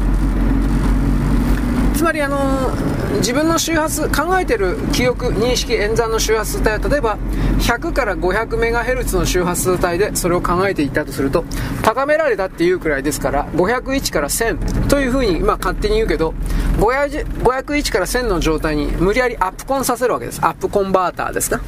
[2.00, 2.70] つまりあの
[3.18, 7.18] 自分の周波数考えてる記憶認識演算の周波数帯は例えば
[7.58, 11.44] 100から 500MHz の周波数帯でそれを考えていたとすると
[11.82, 16.32] 高められたっていうくらいですから501から1000というふうに、ま、勝手に言うけど
[16.78, 20.40] 501から1000の状態に無理やりアップコンさせるわけです。
[20.42, 21.60] アップコンバーターですか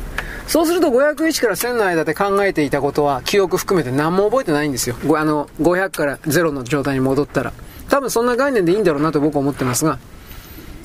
[0.47, 7.53] そうすると501から1000の間で考えていたことは記憶含めて何も覚えてないんですよあの500から0の状態に戻ったら
[7.89, 9.99] 多分そんな概念でいいんだろうなと僕は思ってますが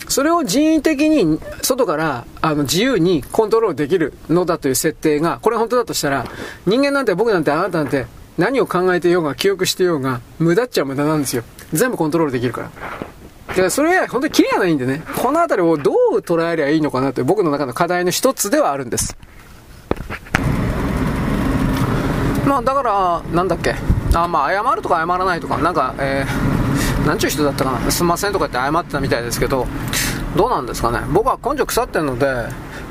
[0.08, 6.26] それを人為的に外からあの自由にコントロールできるのだという設定が、これ本当だとしたら、
[6.66, 8.06] 人間なんて僕なんてあなたなんて
[8.38, 11.44] 何を考えてようが記憶してようが無駄っちゃ無駄なんですよ。
[11.74, 12.72] 全部コントロールできるから。
[13.48, 19.18] だからそれは本当にキリがないんでね、この辺りをどう捉えりゃいいのかなという僕の中の課題の一つではあるんです。
[22.46, 23.76] まあだから、なんだっけ。
[24.14, 26.58] あまあ謝るとか謝らないとか、なんか、えー
[27.08, 29.66] なんちゅう人だったかな、すんませんとか言って謝ってたみたいですけど、
[30.36, 32.28] どうなんですかね、僕は根性腐ってるので、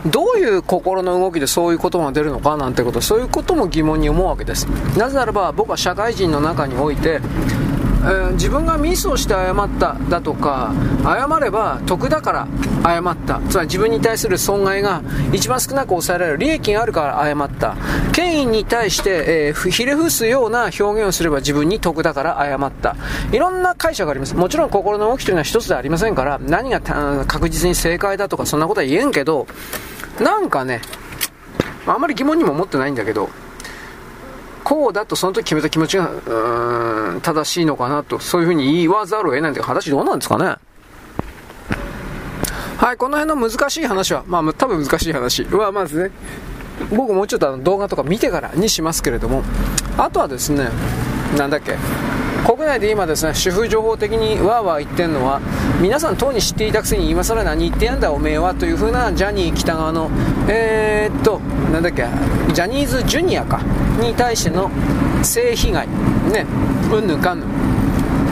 [0.07, 4.65] どういう心の動きでそういう言葉が出るのかなんてこと、そういうことも疑問に思うわけです。
[4.97, 12.49] なぜならば、僕は社会人の中において、ー、自分がミスをして謝っただとか謝れば得だから
[12.83, 13.41] 謝った。
[13.49, 16.39] つまり自分に対する損害が一番少なく抑えられる。
[16.39, 17.77] 利益があるから謝った。
[18.13, 22.97] 権威に対して、えー、ひれ伏すような表現をすれば自分に得だから謝った。
[23.33, 24.35] いろんな解釈があります。
[24.35, 29.47] もちろん心の動きというのは一つではありませんから何が確実に正解だとかそんなことは言えんけど
[30.21, 30.81] なんかね
[31.87, 33.31] あんまり疑問にも思ってないんだけど
[34.67, 40.57] こうだとその時決めた気持ちが、うん、正しいのかなと、そういうふうに言わざるを得ないという話どうなんですかね。
[42.77, 45.45] はい、この辺の難しい話は、まあ多分難しい話。
[45.45, 46.11] はまずね、
[46.91, 49.45] 僕もうちょっとあの動画とか見てからにしますけれども、
[49.99, 50.69] あとはですね、
[51.39, 51.77] なんだっけ、
[52.47, 55.41] 国内で今ですね、主婦情報的にわーわー言ってるのは、
[55.81, 60.09] 皆さんとうに知っていたくせに今更何言ってやんだおめえはという風なジャニー北川の、
[60.49, 61.41] えー、っと、
[61.73, 62.07] なんだっけ、
[62.55, 63.61] ジャニーズジュニアか、
[64.01, 64.71] に対しての
[65.25, 66.47] 性被害、ね、
[66.93, 67.76] うんぬんかんぬん。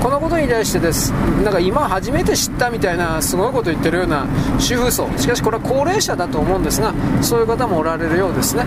[0.04, 1.12] このことに対してです、
[1.42, 4.26] なんか今初めて知ったみたいなすごいこと言ってるような
[4.58, 8.66] 主婦層、しかしこれは高齢者だと思うんですが、そういう方もおられるようですね。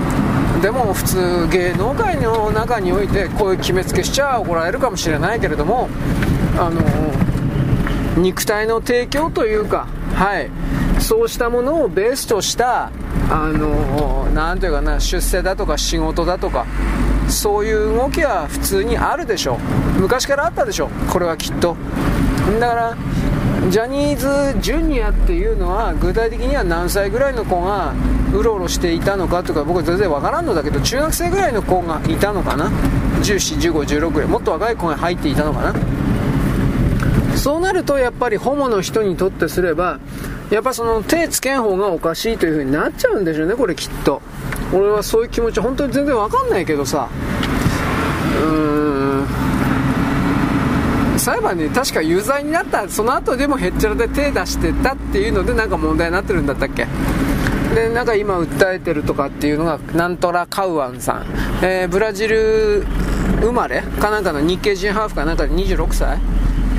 [0.63, 5.89] でも普通芸能界の中においてこういう決めつけしちゃ怒られるかもしれないけれども、
[6.57, 6.81] あの
[8.19, 10.49] 肉体の提供というか、はい、
[10.99, 12.89] そうしたものをベースとした
[13.29, 16.65] あのなんていうかな出世だとか仕事だとか
[17.29, 19.59] そういう動きは普通にあるでしょ
[19.97, 20.01] う。
[20.01, 21.75] 昔からあったでしょこれはきっと。
[22.59, 22.97] だから
[23.69, 27.93] ジャニーズジュニアっていうのは具体的には何歳ぐらいの子が
[28.33, 32.69] うろうろしていたのかとか僕は全然わからんのだけど中学生ぐらいの子がいたのかな。
[33.21, 35.75] 14、15、16ぐらいもっと若い子が入っていたのかな。
[37.35, 39.99] そうなるとやっぱりホモの人にとってすれば
[40.49, 44.21] やっぱその手つけん方がおかしいという風になっちゃうんでしょうねこれきっと。
[44.73, 47.09] 俺はそういう気持ち本当に全然わかんないけどさ。
[48.41, 49.27] うーん。
[51.17, 56.87] 裁判に確か有罪になったその後でもへっちゃらで手出してたっていうのでなんか問題になってるんだったっけ？
[57.75, 61.25] でなんか今訴えてるとかっていうのがなんとらカウアンさん、
[61.63, 62.85] えー、ブラジル
[63.41, 66.19] 生まれかなんかの日系人ハーフかなんかで26歳？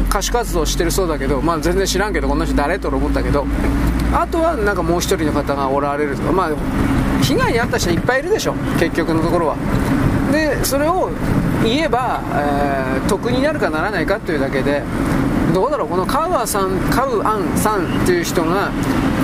[0.08, 2.78] 歌手活動してるそうだけど、まあ、全然知らんけどこの人誰？
[2.78, 3.44] と思ったけど。
[4.14, 6.32] あとはなんかもう一人の方がおられるとか。
[6.32, 6.50] まあ
[7.22, 9.56] 被害に遭った人いっぱいいるでしょ結局のところは。
[10.32, 11.10] でそれを
[11.64, 14.82] 言えば、えー、得になるかならないかというだけで
[15.54, 18.70] どうだろうこのカウアさんカウアンさんっていう人が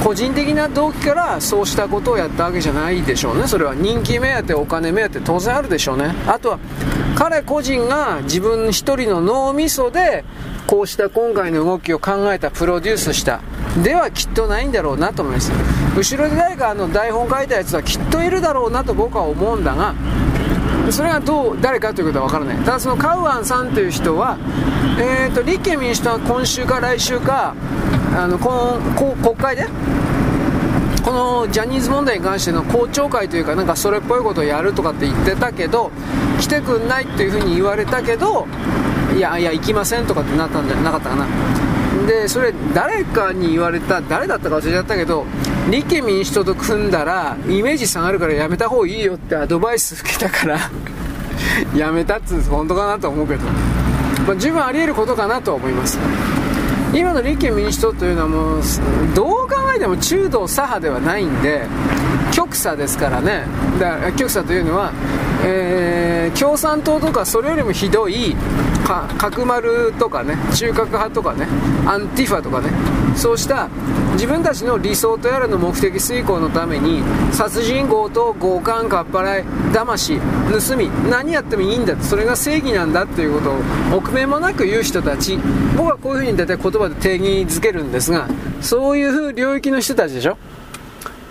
[0.03, 3.47] 個人的な動機からそうしたことをやったわけじゃないでしょうね。
[3.47, 6.15] それは人気目当てお金目当て当然あるでしょうね。
[6.27, 6.59] あとは
[7.15, 10.25] 彼個人が自分一人の脳みそで
[10.67, 13.41] こうした今回の動きを考えたプロデュースした。
[13.83, 15.53] ではきっとないんだろうなと思います。
[15.97, 19.95] 後ろで誰かあの台本書いたやつはきっといるだろうなと僕は思うんだが
[20.91, 22.57] それがどう誰かということは分からない。
[22.59, 24.39] ただそのカウアンさんという人は、
[24.99, 27.55] えーと、立憲民主党は今週か来週か
[28.17, 29.67] あのこの国会で
[31.05, 35.91] このジャニーズ問題に関しての公聴会というかなんかそれっぽいことをやるとかって言ってたけど
[36.41, 38.47] 来てくんないっていうふうに言われたけど
[39.17, 41.27] いやいや行きませんとかってなったんじゃなかったかな。
[42.07, 45.25] でそれ誰かに言われた誰だったか忘れちゃったけど
[45.71, 50.59] 立憲民主党と組んだらイメージ下がるからやめた方がいいよってアドバイス受けたから
[51.75, 53.41] やめたっつう本当かなと思うけど、
[54.27, 55.99] まあ、十分あり得ることかなとは思います。
[56.93, 58.61] 今の立憲民主党というのはもう
[59.17, 61.67] どう考えても中道左派ではないんで
[62.31, 63.45] 極左ですからね。
[63.81, 64.93] だから極左というのは、
[65.45, 68.37] えー、共産党とかそれよりもひどい
[69.19, 71.47] 角丸とかね中核派とかね
[71.87, 72.71] アンティファとかね
[73.17, 73.69] そうした
[74.15, 77.03] 自分たちの理想とやらの目的遂行のために
[77.33, 80.19] 殺人強盗強姦かっぱらい騙し
[80.69, 85.39] 盗み何やってもいいんだそれが正義なんだっていうことを臆面もなく言う人たち
[85.77, 88.29] 僕はこういうふうに大体言葉で定義づけるんですが
[88.61, 90.37] そういう領域の人たちでしょ？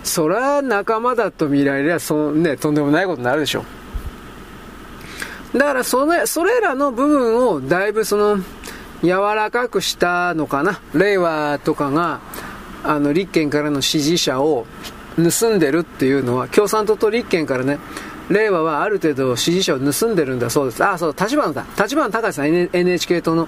[0.04, 1.98] そら仲間だと見られりゃ、
[2.34, 3.64] ね、とんでもないことになるでしょ。
[5.54, 8.38] だからそれそれらの部分をだいぶその
[9.04, 10.80] 柔らかくしたのかな。
[10.94, 12.22] 令和とかが
[12.84, 14.66] あの立憲からの支持者を
[15.16, 17.80] 盗んでるっていうのは共産党と立憲からね
[18.30, 20.84] 令和はある程度支持者を盗んでるんだそうです。
[20.84, 21.66] あそう立花だ。
[21.78, 23.48] 立花隆さん NHK 党の。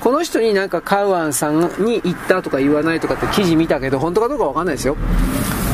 [0.00, 4.96] この人になんかカウアンさんに言ったとか言わないとかって記事見たけど本当かどうかわかんないですよ。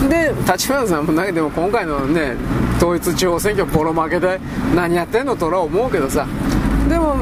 [0.08, 2.36] で立花さんもなんかでも今回のね
[2.76, 4.40] 統一地方選挙ボロ負けで
[4.74, 6.26] 何やってんのとは思うけどさ。
[6.88, 7.16] でも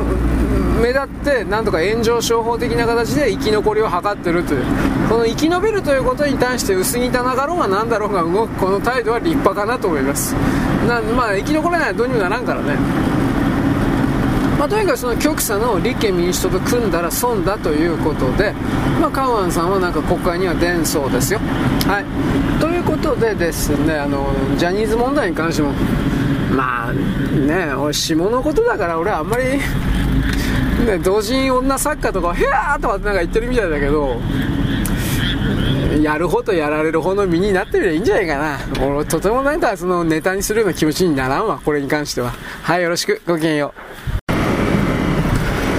[0.82, 4.64] 目立ってなんとか炎上商法的な形で生き残りを図ってるという。
[5.08, 10.34] この生き延びるということに対して薄汚かろうが何だろうが動くこの態度は立派かなと思います。
[10.88, 12.76] なまあ生き残れないとどうにもならんからね。
[14.58, 18.52] まあ、とにかくその極左の立憲民主党と組んだら損だということで、
[19.00, 21.40] まあ、カウアンさんはなんか国会には出んそうですよ。
[21.86, 22.04] はい、
[22.96, 25.72] ことでですねあのジャニーズ問題に関しても
[26.54, 29.44] まあね俺下のことだから俺はあんまり
[30.86, 34.20] ね、同人女作家とか、へやーとかってなんか言ってるみたいだけど、
[36.02, 38.58] やる方とやられる方の身になってみればいいんじゃないかな。
[38.84, 42.32] 俺、とてもなんかそのネタにするような気持ちにならんわ、これに関しては。
[42.64, 43.72] はい、よろしく、ごきげんよ
[44.10, 44.13] う。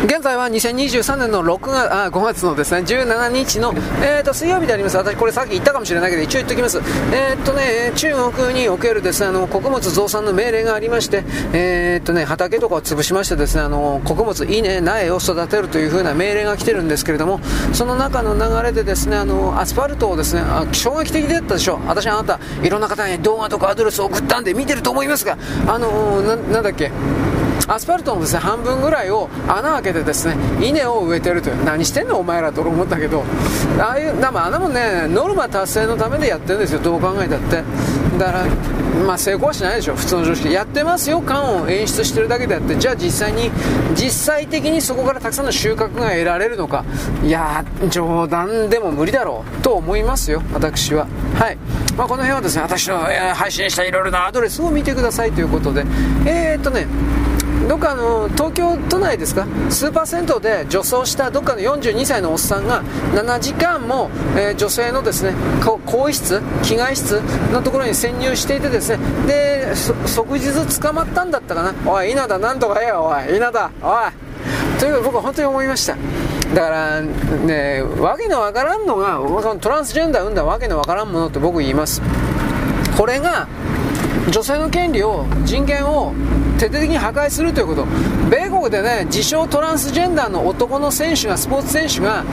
[0.05, 6.77] 現在は2023年の6月あ5月のですね17日の、えーと、水曜日であります、私、これさっき言ったかもしれないけど、一応言っておきます、
[7.11, 17.39] えーとね、中国におけるですねあの穀物増産の命令がありまして、えーとね、畑とかを潰しまして、ですねあの穀物、稲、苗を育てるという風な命令が来てるんですけれども、
[17.73, 25.35] その中の流れでですねあのアスファルトをですねあ衝撃的だったでしょう、私、あなた、いろんな方に動画とかアドレスを送ったんで見てると思いますが、
[25.67, 26.91] あのななんだっけ？
[27.67, 30.35] アスファルトのですね半分ぐらいを穴開けてですね
[30.65, 33.23] 稲を植えてるという何してんのお前らと思ったけど
[33.79, 37.63] ああいうまあ穴もねノルマ達成のためでやってるんですよどう考えたって。
[38.17, 38.45] だから
[39.05, 40.51] まあ成功はしないでしょ普通の常識。
[40.51, 43.51] やってますよ感を演出してるだけであってじゃあ実際に
[43.93, 46.85] 実際的にそこからたくさんの収穫が得られるのか
[47.23, 51.07] いや冗談でも無理だろうと思いますよ私は。
[51.37, 51.57] はい、
[51.97, 55.85] まあ、この辺はですね私の配信したいろいろなアドレスを見てくださいということで。
[56.25, 56.87] えー、っとね
[57.67, 59.47] どっかの東京都内ですか？
[59.69, 66.41] スーパー銭湯で女装したどっかの42歳のおっさんが7時間も、えー、女性のですね更衣室？
[66.61, 67.21] 着替え室？
[67.51, 68.99] のところに潜入していてですね。
[69.27, 71.91] で即日捕まったんだったかな？
[71.91, 73.05] おい稲田なんとかええよ。
[73.05, 74.11] おい稲田おい。
[74.79, 75.97] というか僕は本当に思いました。
[76.53, 79.19] だからねわけのわからんのが
[79.59, 82.01] トランスジェンダー生んだわけのわからんものって僕言います。
[82.95, 83.47] これが
[84.29, 86.13] 女性の権利を人権を
[86.57, 87.85] 徹底的に破壊するということ。
[88.29, 92.23] 米国でね自称トランスジェンダーの男の選手がスポーツ選手が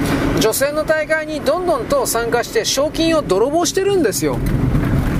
[0.40, 4.38] 女性の大会にどんどんと参加して賞金を泥棒してるんですよ。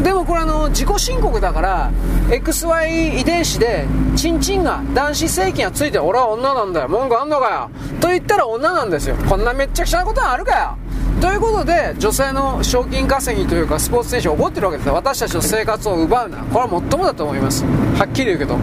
[0.03, 1.91] でもこれあの自己申告だから
[2.29, 3.87] XY 遺伝子で
[4.17, 6.89] チンチンが男子性器がついて俺は女なんだよ。
[6.89, 7.71] 文句あんのかよ。
[8.01, 9.17] と言ったら女なんですよ。
[9.29, 10.77] こんなめっちゃくちゃなことはあるかよ。
[11.23, 16.39] ということで女性の賞金稼ぎというかスポーツ選手怒ってるわけです私たちの生活を奪うな。
[16.39, 17.65] これはもっともだと思います。
[17.65, 18.59] はっきり言うけど。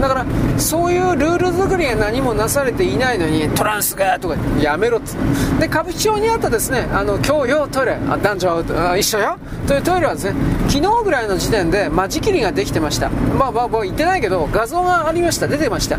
[0.00, 0.26] だから
[0.56, 5.14] そういうルール作りが何もなされていないのにトランスがとかやめろっつ
[5.58, 9.36] で歌舞伎町にあったですねあの共用トイレあ男女あ一緒よ。
[9.66, 13.10] というトイレはですね昨日ぐらいの時点で間仕切りができてました。
[13.10, 15.48] まあまあ僕言ってないけど画像がありました。
[15.48, 15.98] 出てました。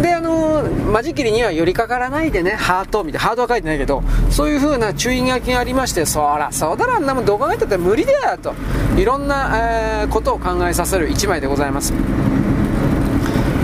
[0.00, 8.54] であの間仕切りには寄りかからないでねハートみたいなハートは書いてないけどそういう風な注意書きがありましてそらそうだろあんなもんどう考えたって無理だよと。
[8.96, 11.92] いろんな、えー、ことを考えさせる1枚でございます。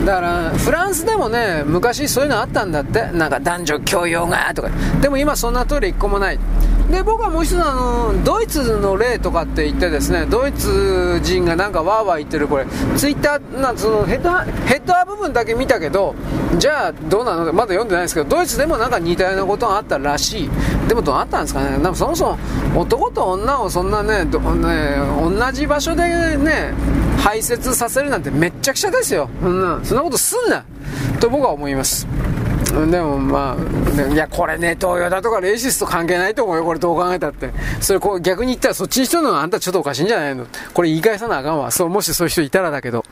[0.04, 3.10] だからフランスでもね昔そういうのあったんだって。
[3.12, 4.70] なんか男女共用がとか。
[5.00, 6.38] でも今そんなトイレ1個もない。
[6.90, 12.66] で僕はもう一つあのドイツの例とかって言ってですねドイツ人がなんかわーわー言ってるこれ
[12.96, 14.30] ツイッターなそのヘッド
[14.66, 16.14] ヘッドア部分だけ見たけど
[16.58, 17.46] じゃあどうなの？
[17.46, 20.50] かまだ読んでないですけどドイツでもなんか似たようなことがあったらしい。
[20.88, 21.78] でもどうなったんですかね？
[21.78, 22.36] なんかそもそ
[22.74, 24.30] も男と女をそんなねね
[25.22, 26.74] 同じ場所でね
[27.18, 29.30] 排泄させるなんてめっちゃくちゃですよ。
[29.40, 30.64] そんそんなことすんな
[31.20, 32.06] と僕は思います。
[32.72, 37.50] でもまあ、いや、これね、東洋だとかレイシスと関係ないと思うよ、これどう考えたって。
[37.80, 40.46] それこう逆に言ったらそっちにしとるのはあんたちょっとおかしいんじゃないの？
[40.72, 41.70] これ言い返さなあかんわ。
[41.70, 43.04] そう、もしそういう人いたらだけど。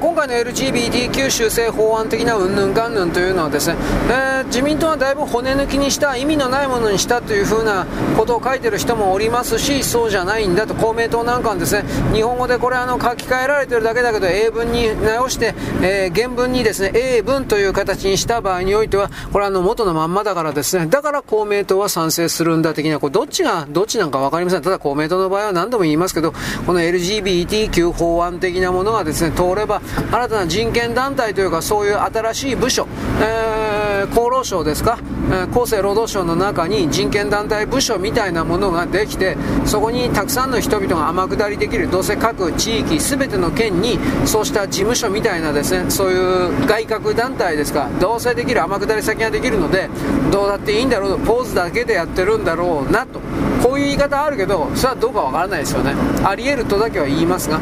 [0.00, 3.76] 今回の LGBTQ 修正法案的なうんぬんかんぬんというのはですね、
[4.08, 7.84] えー、自民党はだいぶ骨抜きにした意味のないものにしたというふうな
[8.16, 10.74] ことを書いてる人もおりますしそうじゃないんだと。
[10.74, 20.86] 公明党なんかはですね日本語でこれあの書き換えられてるだけだけど英文に直して、えー、原文にですね英文という形にした場合においてはこれあの元のまんまだからですね。
[20.86, 24.62] だから公明党は賛成するんだ的なこれどっちがどっちなんか分かりません。
[24.62, 26.32] ただ公明党の場合は何度も言いますけど
[26.66, 32.86] この LGBTQ 法案的なものがですね通れば新たな人権団体というかそういう新しい部署、
[33.20, 34.98] えー、厚労省ですか、
[35.30, 49.88] えー、厚生労働省の中に人権団体部署みたいなものができてそこにたくさんの人々が天下りできるどうせ各地域全ての県にそうした事務所みたいなですねそういう外郭団体ですかどうせできる天下り先ができるので
[50.30, 53.20] どうだっていいんだろうとポーズだけでやってるんだろうなと
[53.62, 55.94] こういう言い方あるけどそれはどうかわからないですよね。
[56.24, 57.60] あり得るとだけは言いますが。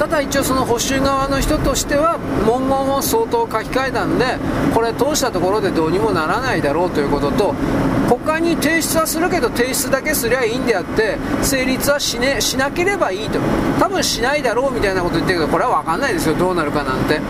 [0.00, 4.24] ただ一応その保守側の人としては文言を相当書き換えたんで
[4.72, 7.54] これ通したところでどうにもならないだろうということと
[8.08, 13.38] 国会に提出はするけど提出だけすりゃいいんであって成立はし,、ね、しなければいいと。
[13.78, 16.34] 多分しないだろうみたいなこと言ってるけどこれは分かんないですよ。
[16.34, 17.20] どうなるかなんて。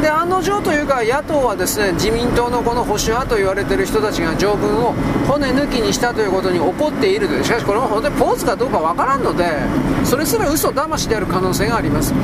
[0.00, 4.94] で案の定というか野党はですね自民党のこの保守派と言われてる人たちが条文を
[5.28, 9.44] 骨抜きにしたということに怒っているとしかしこれも本当にポーズかどうか分からんので
[10.04, 12.14] それすら嘘騙しである可能性があります。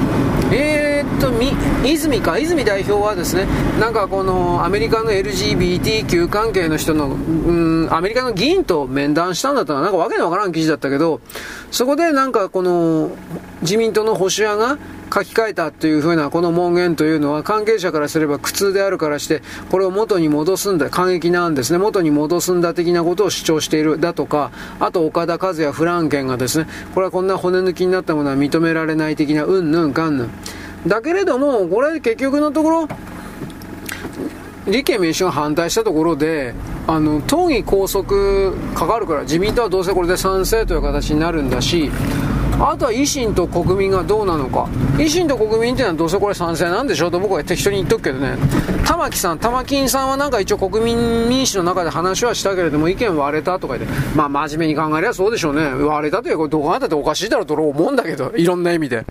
[0.52, 1.52] えー、っとみ
[1.84, 2.38] 泉か。
[2.38, 3.46] 泉代表はですね
[3.80, 11.20] なんかこのアメリカの LGBTQ 関係の人のうんアメリカの議員と面談したんだったらなんかわけのわからん記事だったけど
[11.70, 13.10] そこでなんかこの
[13.62, 14.78] 自民党の保守派が
[15.12, 21.78] 書き換えたというふうなこの文言というのは関係者からすれば苦痛であるからしてこれを元に戻すんだ過激なんですね。
[21.78, 24.50] 元に戻すんだ的なことを主張しているだとか
[24.80, 30.30] あと岡田和也フランケンがですねこれはこんな骨抜きになったものは認められない的なうんぬんかんぬん。
[30.86, 32.88] だけれどもこれ結局のところ
[34.66, 36.54] 立憲民主が反対したところで
[36.88, 41.90] あの党議拘束かかるから自民党はどうせこれで賛成という形になるんだし
[42.58, 44.64] あとは維新と国民がどうなのか。
[44.96, 48.36] 維新と国民っていうのはどうせこれ賛成なんでしょうと僕は適当に言っとくけどね。
[48.86, 53.98] 玉木さん玉金さんはなんか一応国民民主の中で話はしたけれども意見割れたとか言って。
[54.16, 55.68] まあ真面目に考えればそうでしょうね。
[55.68, 58.32] 割れたというかどう考えたっておかしいだろうと思うんだけど。
[58.36, 59.04] いろんな意味で。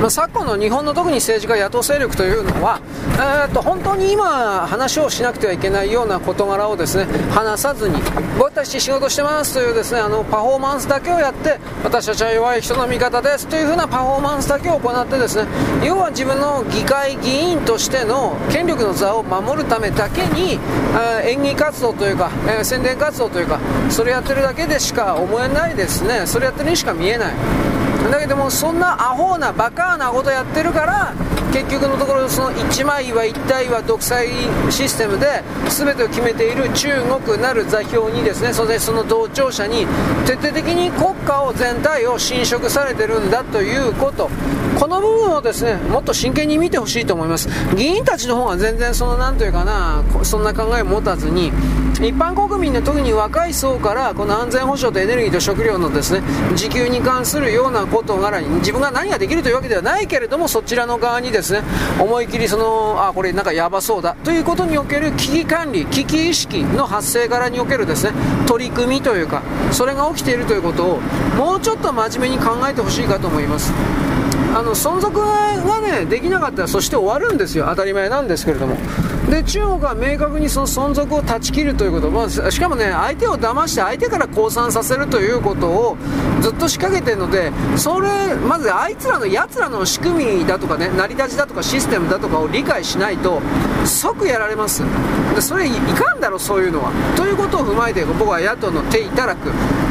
[0.00, 2.80] まあ、昨今の日本の特に政治家野党勢力というのは、
[3.16, 7.96] えー、と本当に今話をしなくてはいけないような事柄をですね話さずに
[8.38, 15.46] 僕たち仕事してますというですねあのパフォーマンスだけをやって私たちは弱い人の味方ですというふうなパフォーマンスだけを行ってですね
[15.84, 26.26] 要は自分の議会議員としての権力の座を守るためだけに、えー、演技活動というか、えー、宣伝活動というかそれやってるだけでしか思えないですね。
[26.26, 27.89] それやってるにしか見えない。
[28.08, 31.14] だけどもそんなアホなバカなことやってるから
[31.52, 34.28] 結局のところその一枚岩一体岩独裁
[34.70, 36.88] システムで全てを決めている中
[37.24, 39.86] 国なる座標にですねそれその同調者に
[40.26, 44.30] 徹底的に国家を全体を侵食されてるんだということ。
[44.78, 47.48] この部分をですねもっと真剣に見てほしいと思います。
[47.76, 51.52] 議員たちの方が全然その何というかなそんな考えを持たずに。
[52.00, 56.22] 一般国民の特に若い層からこの安全保障とエネルギーと食料のですね
[56.52, 61.62] 自給に関するような事柄に自分が何ができるというわけではないけれどもそちらの側にですねですね。
[61.98, 64.16] 思い切りそのあこれなんかやばそうだ。
[64.24, 68.12] ということにおける危機管理危機意識の発生からにおけるですね
[68.46, 71.00] 取り組みというかそれが起きているということを
[71.36, 73.72] もうちょっと真面目に考えてほしいかと思います。
[74.54, 77.66] あの存続がねできなかったらそして終わるんですよ。
[77.68, 78.76] 当たり前なんですけれども。
[79.28, 85.96] で中国は明確にその存続を断ち切るということ、まあ、しかもね相手を騙して相手から降参させるということを
[86.40, 93.40] ずっと仕掛けてるのでそれまずあいつらのやつらの仕組みだとかね成り立ちだとかシステムだとかを理解しないと
[93.84, 94.82] 即やられます。
[95.34, 96.90] でそれいかんだろそういうのは。
[97.16, 99.50] ということを踏まえて僕は野党の手いただく。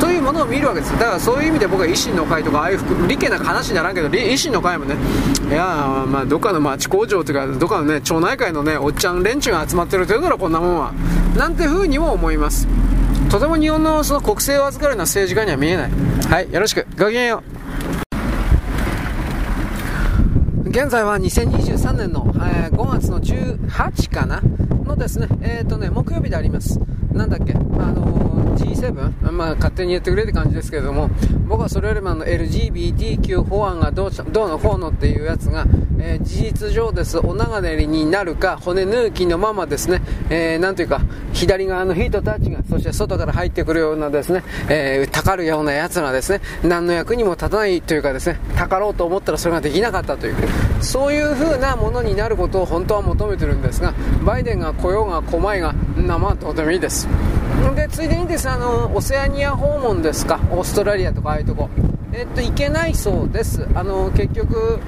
[0.09, 4.95] というものを見るわけですだからそういう意味で僕は維新の会とかああいう理系な話にならんけど維新の会もね
[5.47, 10.93] いやまあどっかの町工場というかどっかのね町内会のねおっちゃん連中が集まってるというだろこんなもんは。
[11.37, 12.67] なんて風にも思います。
[13.29, 15.91] とても日本のその国政を預かるような政治家には見えない。
[16.27, 16.87] はいよろしく。
[16.97, 17.43] ごきげんよ
[20.65, 24.41] う現在は2023年の、えー、5月の18かな
[24.85, 26.79] のですね、えっ、ー、とね、木曜日であります。
[27.19, 31.09] なんだっけ、あの G7、まあ、勝手に言ってくれって感じですけれども、
[31.49, 35.65] 僕はそれよりもあの LGBTQ 法案がどうどうのこうのっていうやつが、
[35.99, 41.01] えー、事実上です、お流れになるか、骨抜きのままですね、えー、なんというか、
[41.33, 50.35] 左側の人たちが、そして外から入ってくるようなですね、えー、たかるようなやつがですね、何の役にも立たないというかですね、たかろうと思ったらそれができなかったという、
[50.79, 53.93] そういう風なものになることを本当は求めてるんですが、
[54.23, 57.08] バイデンが来ようが来まいが、まあどうでもいいです。
[57.75, 60.39] でついでにですあのオセアニア訪問ですか。
[60.51, 61.69] オーストラリアとかああいうとこ。
[62.11, 63.67] えっと行けないそうです。
[63.73, 64.79] あの結局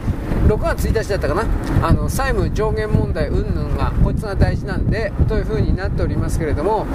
[0.47, 1.45] 6月1日だったかな。
[1.87, 6.85] あの債務上限問題云々がこいつが大事なんでという風になっておりますけれども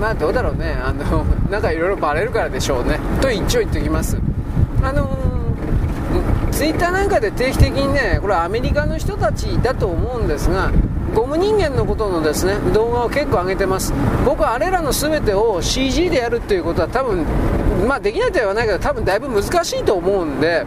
[0.00, 0.72] まあどうだろうね。
[0.82, 2.98] あの なんかいろいろバレるからでしょうね。
[3.20, 4.16] と一応言っておきます。
[4.82, 5.08] あの
[6.50, 10.70] ツイッターなんかで定期的にねこれアメリカの人たちだと思うんですが
[11.14, 13.92] ゴム人間のことのですね動画を結構上げてます。
[14.24, 17.24] 僕はあれらの全てを CG でやるっていうことは多分
[17.86, 20.66] まあできないとは言わないけど多分だいぶ難しいと思うんで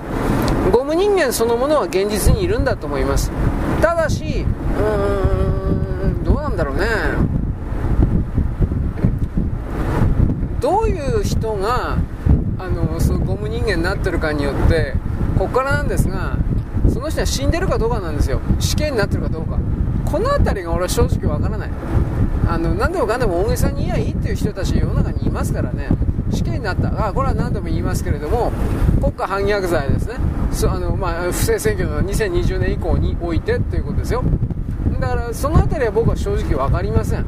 [0.71, 3.31] ゴム人間そのものは現実にいるんだと思います。
[3.81, 4.45] ただし
[4.77, 6.87] うーんどうなんだろうね。
[10.59, 11.97] どういう人が
[12.57, 14.95] あのそのゴム人間になってるかによって
[15.37, 16.35] ここからなんですが
[16.89, 18.39] その人は死んでるかどうかなんですよ。
[18.59, 19.59] 死刑になってるかどうか。
[20.11, 21.69] この辺りが俺は正直わからない。
[22.49, 25.89] あの何でもかんでも大げさに言えばいいっていう人たち世の中にいますからね。
[26.31, 27.07] 死刑になった。
[27.07, 28.51] あこれは何度も言いますけれども
[29.01, 30.15] 国家反逆罪ですね。
[30.51, 34.23] そあの、まあ、不正選挙の2020年以降においてっていうことですよ。
[34.99, 37.25] だからその辺りは僕は正直分かりません、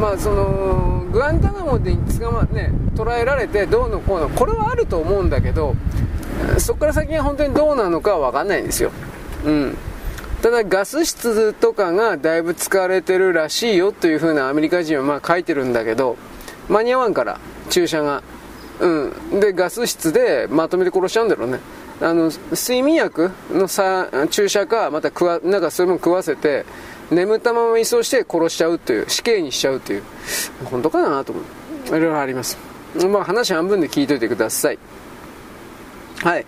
[0.00, 5.74] まあそのグアンタナモで捕ま、ね、捕らえられてどうのこうのこれはあると思うんだけど
[6.58, 8.90] そこから先が本当にどうなのかは分かんないんですよ。
[9.46, 9.76] うん。
[10.44, 16.18] ただガス室とかがだいぶ使われてるらしいよというふうなアメリカ人はまあ書いてるんだけど
[16.68, 17.40] 間に合わんから
[17.70, 18.22] 注射が。
[18.78, 19.40] うん。
[19.40, 21.60] でガス室でまとめて殺しちゃうんだろうね。
[22.02, 26.66] あの睡眠薬のさ注射かまた食わなんかそういうもの食わせて
[27.10, 30.02] 眠ったまま移送して殺しちゃうという死刑にしちゃうという。
[30.66, 31.44] 本当かなと思う。
[31.88, 32.58] いろいろあります。
[33.10, 34.78] まあ話半分で聞いといてください。
[36.22, 36.44] はい。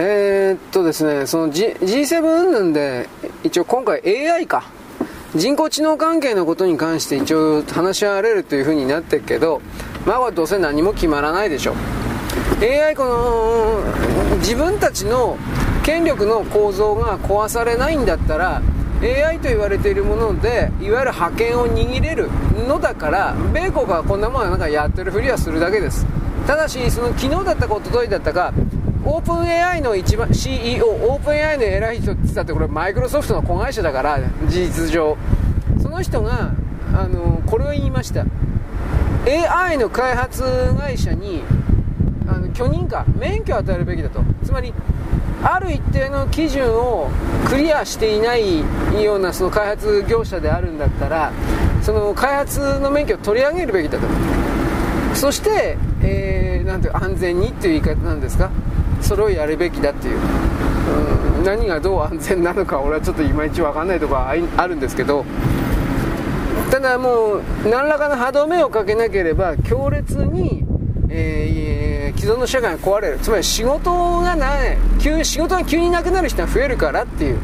[0.00, 3.08] えー、っとですね、その、G7 云々で、
[3.42, 4.70] 一応今回 AI か。
[5.34, 9.60] 人工知能関係のことに関して一応話し合われるというふうになってるけど、
[10.06, 11.74] まあどうせ何も決まらないでしょ。
[12.62, 15.36] AI この、自分たちの
[15.82, 18.62] 権力の構造が壊されないんだったら、
[19.02, 22.28] AI と言われているものでいわゆる覇権を握れる
[22.66, 26.04] のだから米国はこんなものなんかやってるふりはするだけです
[26.48, 28.52] ただしその昨日だったか一昨日だったか
[29.10, 35.16] オープン AI の一番 CEO、オープン AI の偉い人って言ったってこれマイクロソフトの子会社だから事実上。
[35.80, 36.52] その人が
[36.94, 38.26] あのこれを言いました。
[39.26, 40.42] AI の開発
[40.78, 41.42] 会社に
[42.28, 44.20] あの許認可免許を与えるべきだと。
[44.44, 44.74] つまり
[45.42, 47.08] ある一定の基準を
[47.48, 48.58] クリアしていない
[49.02, 51.32] ようなその開発業者であるんだったら
[51.80, 54.06] その開発の免許を取り上げるべきだと。
[55.14, 58.50] そして、えー、なんて安全にっていう言い方なんですか？
[59.00, 60.18] それをやるべきだっていう、
[61.38, 65.24] うん、何がどう安全なのか俺はちょっといまいち分かんないとこはあるんですけど。
[66.70, 70.64] ただもう何らかの歯止めをかけなければ強烈に、
[71.08, 73.18] えー、既存の社会が壊れる。
[73.18, 74.76] つまり仕事がない。
[75.00, 77.38] 急仕事が急になくなる人が増えるからっていう。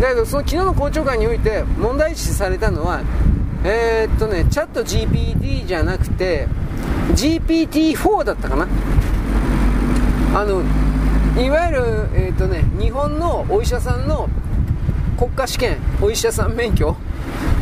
[0.00, 3.02] だけどその昨日の公聴会において問題視されたのは
[3.64, 6.48] えー、っとねチャット GPT じゃなくて
[7.12, 8.66] GPT-4 だったかな。
[10.32, 10.62] あの
[11.40, 11.82] いわゆる、
[12.14, 14.28] えーとね、日本のお医者さんの
[15.18, 16.96] 国家試験お医者さん免許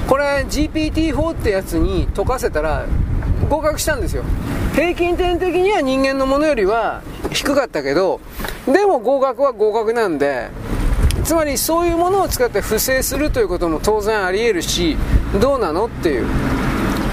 [0.06, 2.86] これ GPT-4 ってやつに解かせたら
[3.48, 4.24] 合格したんですよ。
[4.74, 7.02] 平均点的には人間のものよりは
[7.32, 8.20] 低かったけど
[8.66, 10.48] でも合格は合格なんで
[11.24, 14.96] つまりそういうものを使って不正するということも当然あり得るし
[15.40, 16.26] どうなのっていう。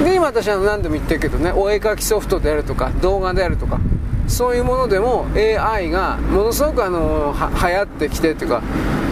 [0.04, 3.80] で今私は何度も言ってるけどねお絵描きソフトであるとか動画であるとか
[4.28, 8.62] そういうものでも AI がものすごくあのは流行ってきてっていうか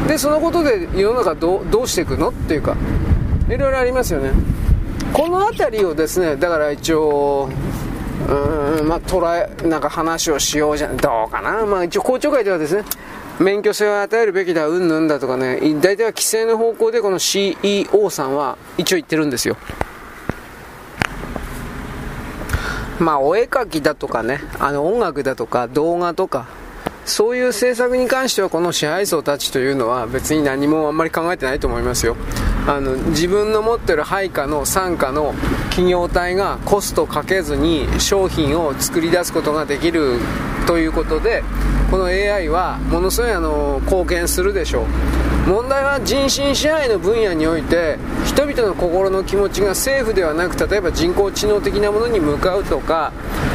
[0.07, 2.75] でそのことで世の中どうどうしていくのっていうか
[3.47, 4.31] いろいろありますよね。
[5.13, 7.49] この辺りをですねだから一応
[8.27, 11.65] うんまあ捉えなんか話をしようじゃどうかな。
[11.65, 12.83] まあ一応公聴会ではですね
[13.39, 19.57] 免許制を与えるべきだうんぬんだとかね大体は規制の方向でこの CEO さんは一応言ってるんですよ。
[22.99, 26.47] まあ、お絵描きだとかね、あの音楽だとか動画とか、
[27.05, 32.15] そういう制作に関してはこの支配層たちというのは別に何もあんまり考えてないと思いますよ。
[32.65, 35.33] あの自分の持ってる配下の傘下の
[35.69, 40.19] 企業体がコストかけずに商品を作り出すことができる
[40.65, 41.43] ということで
[41.91, 44.85] この AI はものすごいあの貢献するでしょう。
[45.47, 53.11] 問題は人身支配の分野において人々の心の気持ちが政府ではなく例えば人工知能的なものに向かうとか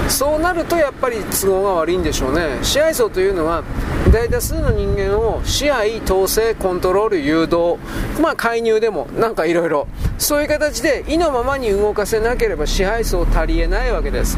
[0.07, 2.59] そうなるとやっぱり都合が悪いんでしょうね。
[2.63, 3.65] 支配層というのは
[4.13, 7.79] 大多数の人間を支配統制コントロール誘導
[8.21, 9.87] まあ介入でもなんかいろいろ
[10.19, 14.37] そういう形で意のままに動かせなければ支配層足りえないわけです。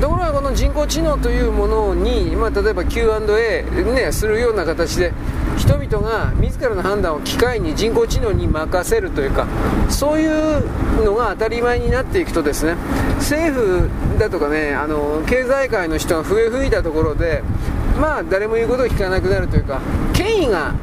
[0.00, 5.12] ところがこの人工知能というものに、まあ、例えば Q&A、ね、するような形で
[5.58, 9.46] 人々が自らの判断を機械に人工知能に任せるというか
[9.88, 12.74] そういうのが当たり前になっていくとですね
[13.16, 17.42] 政府だとかねあの経済界の人が笛吹いたところで
[18.00, 19.80] まあ誰も言うことを聞かなくなるというか
[20.14, 20.74] 権威が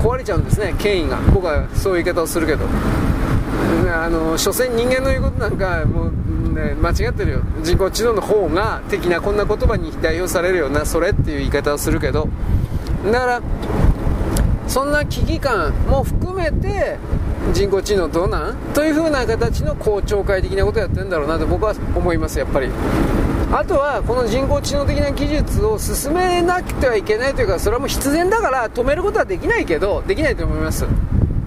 [0.00, 1.18] 壊れちゃうんですね権威が。
[1.32, 2.66] 僕はそういう言い方をするけど。
[3.90, 6.12] あの所詮人間の言うことなんかもう
[6.58, 7.40] ね、間違ってるよ。
[7.62, 12.28] 人工知能の方が的なこんな言葉に代表されるようなそれっていう言い方をするけど。
[13.04, 13.42] だから
[14.66, 16.98] そんな危機感も含めて
[17.54, 18.56] 人工知能どうなん？
[18.74, 22.68] という風な形の公聴会的なことをやってるんだろうなと僕は思いますやっぱり。
[23.50, 30.84] あとはこの人工知能的な技術を進めなくてはいけないというかそれはもう必然だから止めることはできないけどできないと思います。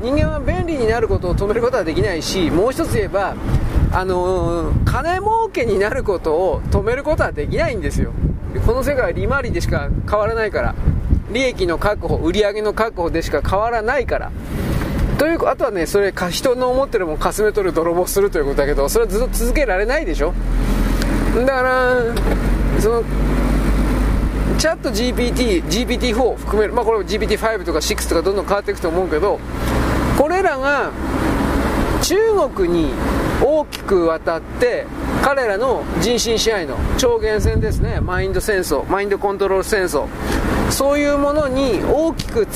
[0.01, 3.35] 人間は便利になることを止めることはできないしもう一つ言えば
[3.93, 8.13] あのー、金儲けになることを止めることはできないんですよ。
[8.65, 10.75] この世界は利回りでしか変わらないから。
[11.31, 14.31] 利益の確保売上の確保でしか変わらないから。
[15.17, 20.33] というあとはねそれ人の思ってるもんかすめ取る泥棒するということだけどそれはずっと続けられないでしょ。
[21.35, 21.99] だから
[22.79, 23.03] その
[24.57, 29.39] チャット GPT、GPT4 含める、まあ、これも GPT5 とか6とかどんどん変わっていくと思うけど
[30.17, 30.91] これらが
[32.01, 32.15] 中
[32.55, 32.91] 国に
[33.43, 34.85] 大きく渡って
[35.23, 37.99] 彼らの人身支配の超限戦ですね。
[38.01, 40.07] マインド戦争マインドコントロール戦争。
[40.71, 42.47] そういうものに大きく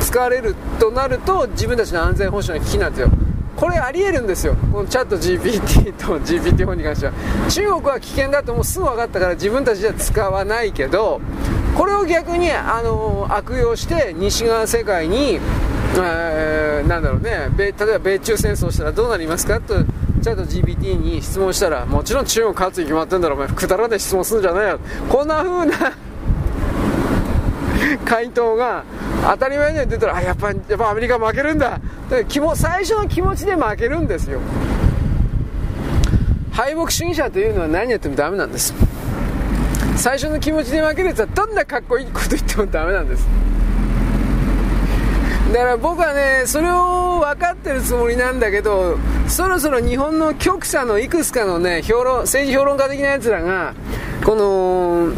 [0.00, 3.10] 使われるとなると自分たちの安全保障の危機なんですよ。
[3.56, 4.54] これありえるんですよ。
[4.72, 7.12] このチャット GPT と GPT4 に関しては。
[7.48, 11.20] 中国は危険だともうすぐ分かったから自分たちでは使わないけど
[11.76, 15.40] これを逆にあの悪用して西側世界に、
[16.02, 17.48] えー、なんだろうね。
[17.56, 19.74] 例えば米中戦争したらどうなりますかと
[20.24, 24.80] チャット GPT に質問したらもちろん中国勝つに決まってんだろお前くだらない質問するんじゃないよ。
[25.08, 25.92] こんな風な
[28.04, 28.84] 回答が
[29.30, 31.78] 当たり前に出たらあやっぱやっぱアメリカ負けるんだ。
[32.10, 34.40] で気も最初の気持ちで負けるんですよ。
[36.52, 38.72] 敗北主義者というのは何やってもダメなんです。
[39.96, 43.26] 最初の気持ちで負けるやつはどんなかっこいいこと言ってもダメなんです。
[45.54, 48.98] だから僕はねそれを分かってるつもりなんだけど
[49.28, 53.72] そろそろ日本の極左のいくつかのね評論政治評論家的なやつらが
[54.24, 55.12] この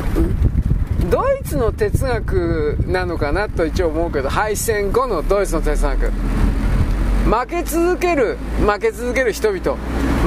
[1.08, 6.10] ドイツの哲学なのかなと一応思うけど敗戦後のドイツの哲学。
[6.10, 9.78] 負け続ける負け続ける人々。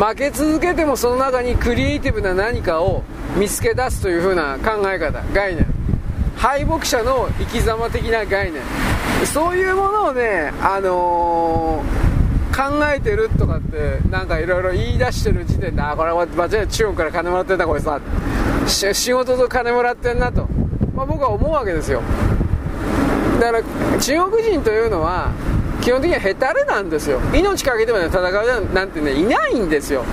[0.03, 3.03] 負け続けてもその中にクリエイティブな何かを
[3.37, 5.78] 見つけ出すという風な考え方概念。
[6.39, 8.63] 敗北者の生き様的な概念。
[9.25, 17.99] そういうものをね、あのー、考えてるとかってなんかいろいろ言い出してる時点であこれは間違い中国から金もらってんだこれさ
[18.67, 20.47] 仕事と金もらってんなと、
[20.95, 22.01] まあ、僕は思うわけですよ。
[23.41, 25.31] だから中国人というのは
[25.81, 27.19] 基本的にはヘタレなんですよ。
[27.33, 30.05] 命かけてまで戦うなんてねいないんですよ。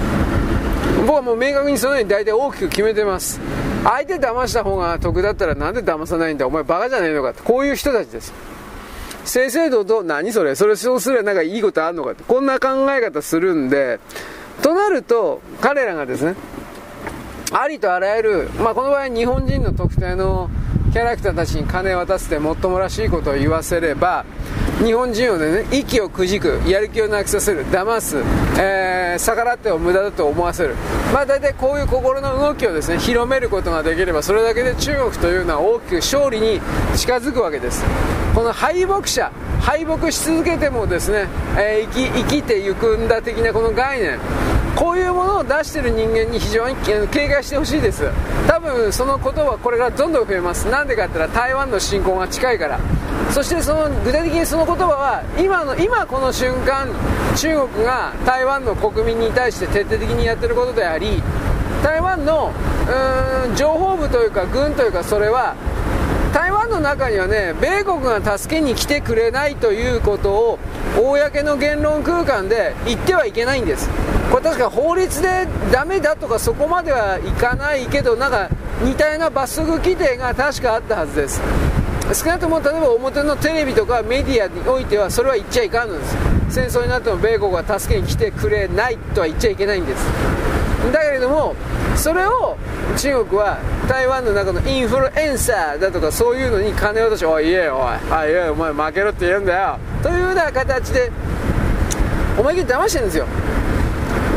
[1.06, 3.40] 僕はもう明確にそのように大体大きく決めてます。
[3.88, 6.46] 相手騙した方が得だったらなんで騙さないんだ？
[6.46, 7.42] お前バカじゃねえのかって。
[7.42, 8.32] こういう人たちです。
[9.24, 10.56] 正々堂々何それ？
[10.56, 12.24] それそうすればなんかいいことあるのかって。
[12.24, 14.00] こんな考え方するんで
[14.62, 16.34] となると彼らがですね
[17.52, 20.50] ありとあらゆる、まあ、この場合日本人の特定の
[20.92, 24.24] キャラクターたちに金を渡してもっともらしいことを言わせれば
[24.84, 28.18] 日本人をね息をくじくやる気をなくさせる騙す、
[28.60, 30.74] えー、逆らってを無駄だと思わせる。
[31.14, 36.60] まあ大体こういう心の動きをですね広めることができればそれだけで中国というのは大きく勝利に
[36.94, 37.84] 近づくわけです。
[38.34, 44.18] この敗北者敗北し続けてもですね、えー、生き生きていくんだ的なこの概念。
[44.76, 48.04] こういうものを出してる人間に非常に警戒してほしいです。
[48.46, 50.68] 多分そのことはこれからどんどん増えます。
[50.68, 52.78] なんでかって言ったら台湾の侵攻が近いから。
[53.30, 56.88] そしてその具体的にその言葉は今の今この瞬間
[57.34, 61.22] 中国が台湾の国民に対して徹底的にやってることであり
[61.82, 62.52] 台湾の
[63.48, 65.56] うん情報部というか軍というかそれは
[66.32, 70.58] 台湾の中にはね米国が助けに来てくれないということを
[70.96, 73.90] 公の言論空間で言ってはいけないんです。
[74.30, 78.48] これ確か法律でダメだとかそこまではいかないけどなんか
[78.82, 81.40] 似たような罰則規定が確かあったはずです。
[82.14, 86.16] 少なくとも例えば表のテレビとかメディアにおいてはそれは言っちゃいかんのです。
[86.50, 90.04] 戦争になっても米国は助けに来てくれないとは言っちゃいけないんです。
[90.92, 91.54] だけれども
[91.96, 92.56] それを
[92.96, 93.58] 中国は
[93.88, 101.10] 台湾の中のインフルエンサーだとかそういうのに金を出して「おい言えよおいあいえお前負けろって言うんだよ」というような形で
[102.38, 103.26] 思い切り騙してるんですよ。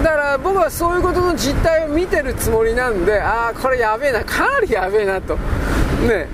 [0.04, 5.36] だから僕はそういうことの実態を見てるつもりなんでああこれやべえなかなりやべえなと。
[6.08, 6.28] ね。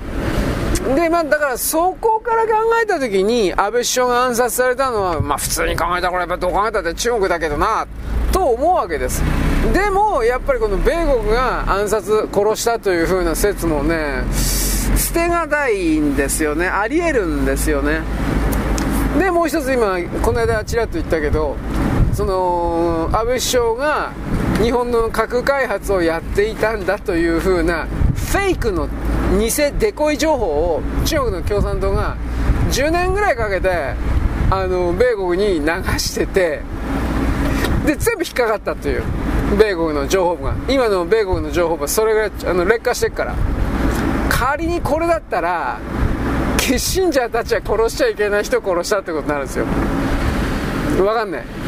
[0.94, 7.86] でまあだからそこから考えた時に安倍首相が暗殺されたのはまあ普通に考えたらこれやっぱどう考えたって中国だけどな
[8.30, 9.22] と思うわけです。
[9.72, 16.68] でもやっぱりこの米国が暗殺殺したという風な説もね捨てがたいんですよね。
[16.68, 18.02] ありえるんですよね。
[19.18, 21.56] でもう一つ今この間ちらっと言ったけど
[22.16, 24.10] その安倍首相が
[24.62, 28.88] 日本の核開発をやっていたんだという風なフェイクの
[29.38, 32.16] 偽デコイ情報を中国の共産党が
[32.70, 33.68] 10年ぐらいかけて
[34.50, 35.66] あの米国に流
[35.98, 36.62] してて
[37.84, 39.02] で全部引っかかったという
[39.58, 40.54] 米国の情報部が。
[40.70, 43.34] 今の米国の情報部はそれぐらいあの劣化してっから。
[44.30, 45.78] 仮にこれだったら
[46.56, 49.66] キッシンジャーたちは殺しちゃいけない人を殺したってことになるんですよ。
[50.96, 51.65] 分かんない。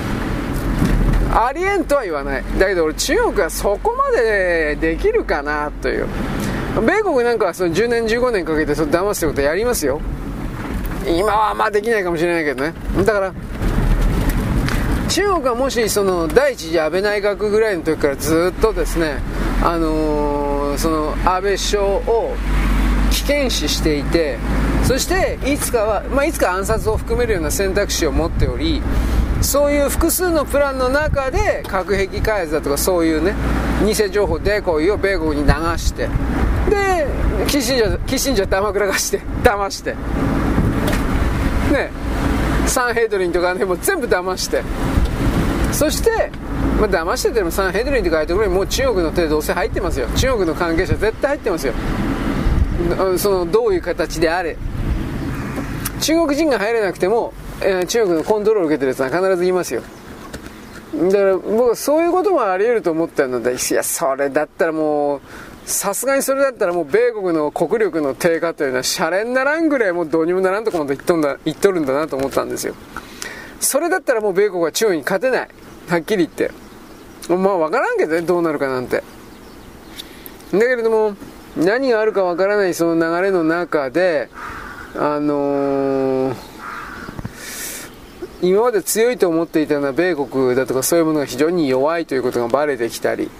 [1.40, 2.44] ありえんとは言わない。
[2.58, 6.06] だけど俺中国はそこまでできるかなという。
[6.84, 10.00] 米国なんかはその10年15年かけてそ騙すってことやりますよ。
[11.06, 12.74] 今はまあできないかもしれないけどね。
[13.04, 13.32] だから
[15.08, 19.18] 中国はもしその第一次安倍内閣ぐらいの時からずっとですね、
[19.62, 22.34] あのー、その安倍首相を
[23.10, 24.38] 危険視していて
[24.84, 28.82] そしていつかは、まあ、いつか暗殺を含めるような選択肢を持っており
[29.42, 33.34] そういう複数のプランの中で核兵器開発だとかそういうね
[33.86, 36.08] 偽情報デコイを米国に流して
[36.68, 37.06] で
[37.46, 39.92] キッシンジャーキッシンジャー黙らかして 騙して
[41.72, 41.90] ね
[42.66, 44.62] サンヘイドリンとかねもう全部騙して
[45.72, 46.30] そして、
[46.80, 50.08] まあ、騙しててもサンヘイドリンって書いてくれもう中国の手でどうせ入ってますよ。
[50.16, 51.72] 中国の関係者絶対入ってますよ。
[53.16, 54.56] そのどういう形であれ。
[56.00, 57.32] 中国人が入れなくても、
[57.62, 59.82] え、中国のコントロールを受けてるやつは必ずいますよ。
[60.94, 65.20] だから僕はそういうこともあり得ると思ったのでいやそれだったらもう
[65.66, 72.74] さすがにそれだったらもう米国の国力の低下というのはシャレにならんぐらいもうどうにもならんとこまで言っとんだ言っとるんだなと思ったんですよ。
[73.60, 75.48] それだったらもう米国は中国に勝てない。
[75.88, 76.50] はっきり言って。
[77.28, 79.02] まあ分からんけどねどうなるかなんて。
[80.52, 81.14] だけれども
[81.56, 84.30] 何があるか分からないその流れの中で
[84.96, 86.34] あのー、
[88.40, 93.30] 今まで強いと思っていたような米国だとかそういうものが非常に弱いということがバレてきたり。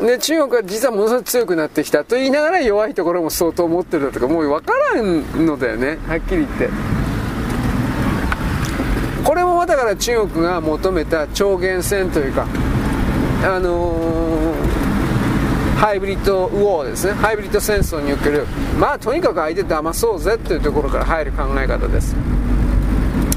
[0.00, 5.98] で中国は実はものすごく強くなってきたと言いながら弱いところも相当持ってるだとかもう分からんのだよね。
[6.08, 6.68] はっきり言って。
[9.24, 12.46] これもだから中国が求めた超限戦というか
[13.42, 17.12] あのー、ハイブリッドウォーですね。
[17.14, 18.46] ハイブリッド戦争における
[18.78, 22.14] まあとにかく相手騙そうぜというところから入る考え方です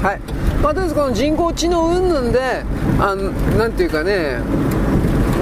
[0.02, 0.20] はい。
[0.62, 2.64] まあ、とりあえずこの人工知能云々で
[3.00, 4.38] あのなんていうかね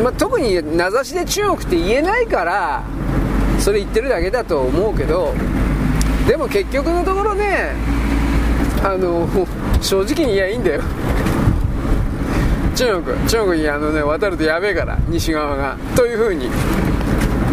[0.02, 2.84] まあ、特に名指しで中国って言えないから
[3.58, 5.32] それ言ってるだけだと思うけど
[6.28, 7.72] でも結局のところね
[8.84, 9.26] あの
[9.80, 10.82] 正直に言えばいいんだよ。
[12.74, 15.76] 中国中国にあのね渡るとやべえから西側が。
[15.94, 16.50] というふうに。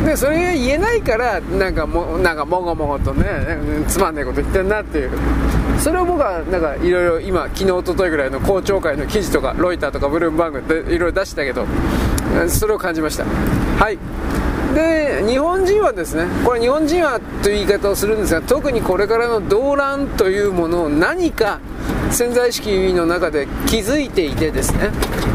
[0.06, 3.26] でそれが言えないからなんかもなんかもごもごとね
[3.88, 5.12] つまんないこと言ってんなっていう。
[5.80, 11.66] それを僕はなんかいろいろ今昨日一昨日ぐらいの公聴会の記事とかロイターとかブルームバーグでいろいろ出したけど
[12.48, 13.26] それを感じました。
[13.26, 13.98] はい。
[14.74, 21.60] で日本人はですねこれ日本人はという言い方をするんですが特にこれからの動乱というものを何か
[22.10, 24.90] 潜在意識の中で気づいていてですね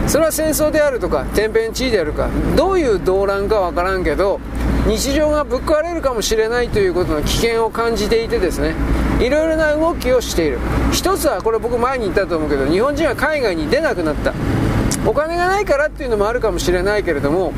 [0.06, 4.40] それは戦争であるとか天変地異であるかどういう動乱かわからんけど
[4.88, 8.74] 日常がぶっ壊れるかもしれないということの危険を感じていてですね
[9.20, 10.58] いろいろな動きをしている。
[10.92, 14.32] 一つはこれ僕前に言ったと思うけど日本人は海外に出なくなった。
[15.06, 17.52] お金がないからっていうのもあるかもしれないけれども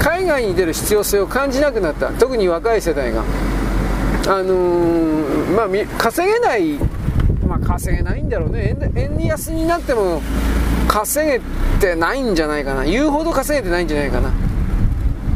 [0.00, 2.10] 海外に出る必要性を感じなくなった。
[2.12, 3.24] 特に若い世代が。
[4.28, 5.68] あのー、まあ
[5.98, 6.78] 稼げない
[7.46, 8.76] まあ稼げないんだろうね。
[8.94, 10.22] 円安になっても
[10.86, 11.40] 稼げ
[11.80, 12.84] てないんじゃないかな。
[12.84, 14.30] 言うほど稼げてないんじゃないかな。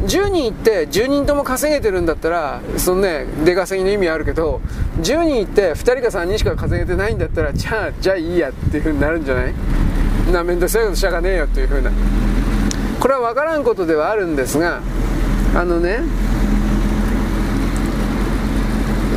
[0.05, 4.59] 10人行って10人とも稼げてるんだったらそのね出稼ぎの意味あるけど
[4.99, 9.53] 10人行って2人か3人しか稼げてないんだったらじゃあじゃあいいやっていう風になるんじゃない？
[10.33, 11.91] な面倒くさいことしゃがねえよっていう風な。
[12.99, 14.81] これは分からんことではあるんですが
[15.55, 15.99] あのね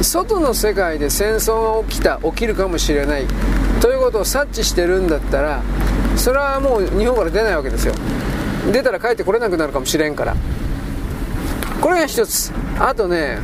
[0.03, 3.27] 外の世界で戦争が起きた起きるかもしれない
[3.81, 5.63] ということを察知してるんだったら
[6.17, 7.95] それはもう日本から出ないわけですよ。
[8.73, 10.35] 出たら帰ってこれなくなるかもしれんから。
[11.85, 12.51] これが一つ。
[12.81, 13.37] あとね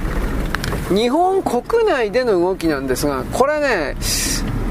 [0.89, 3.97] 日本国内での動きなんですがこれね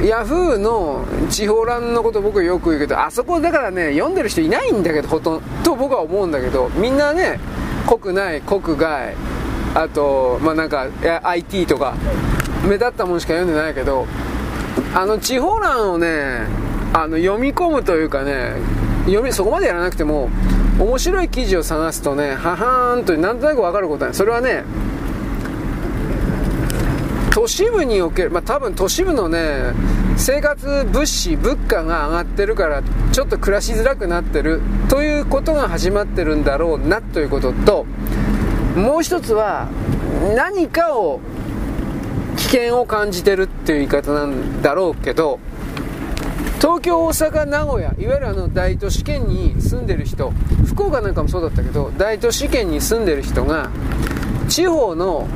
[0.04, 7.40] ヤフーの地方欄のこと僕よく言うけどあそこだからね読んでる人いないんだけどほとんどと僕は思うんだけどみんなね
[7.88, 9.14] 国内国外
[9.76, 10.88] あとまあなんか
[11.22, 11.94] IT とか
[12.64, 14.08] 目立ったものしか読んでないけど
[14.96, 16.48] あの地方欄をね
[16.92, 18.54] あの読み込むというかね
[19.06, 20.28] 読みそこまでやらなくても
[20.80, 24.64] 面白い記事を探すとねははーんとなんとなく分かることはそれはね
[27.32, 29.74] 都市部における、まあ、多分都市部のね
[30.18, 37.86] 生活物資物価が上がってるからちょっと暮らしづらくなってるということが始まってるんだろうなということと
[38.76, 39.70] もう一つは
[40.36, 41.20] 何かを
[42.38, 45.40] 危険を感じてるっていう言い方なんだろうけど
[46.60, 50.32] 東京大阪名古屋いわゆるあの大都市圏に住んでる人
[50.66, 53.70] 福岡なんかもそうだったけど大都市圏に住んでる人が
[54.50, 55.28] 地方の、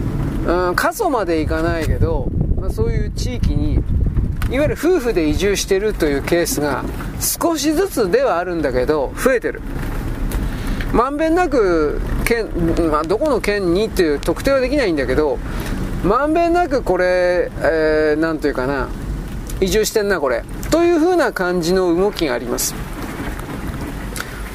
[0.46, 3.76] うん、過疎まで行かないけど、まあ、そういう地域に
[4.52, 6.84] いわゆる夫婦で移住してるというケースが
[7.22, 9.62] 少しずつではあるんだけど増えてる。
[10.92, 12.50] まんべんなく県、
[12.92, 15.40] まあ、どこの県にっていう特定はできないんだけど
[16.04, 18.90] まんべんなくこれ、えー、なんというかな
[19.60, 20.44] 移住してんなこれ。
[20.74, 22.74] という風な感じの動きがあります。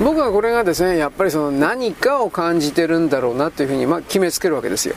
[0.01, 4.97] 僕はこれがですねやっぱりその何かを感じてるんだろうなというふうに、まあ、決めつけるわけですよ。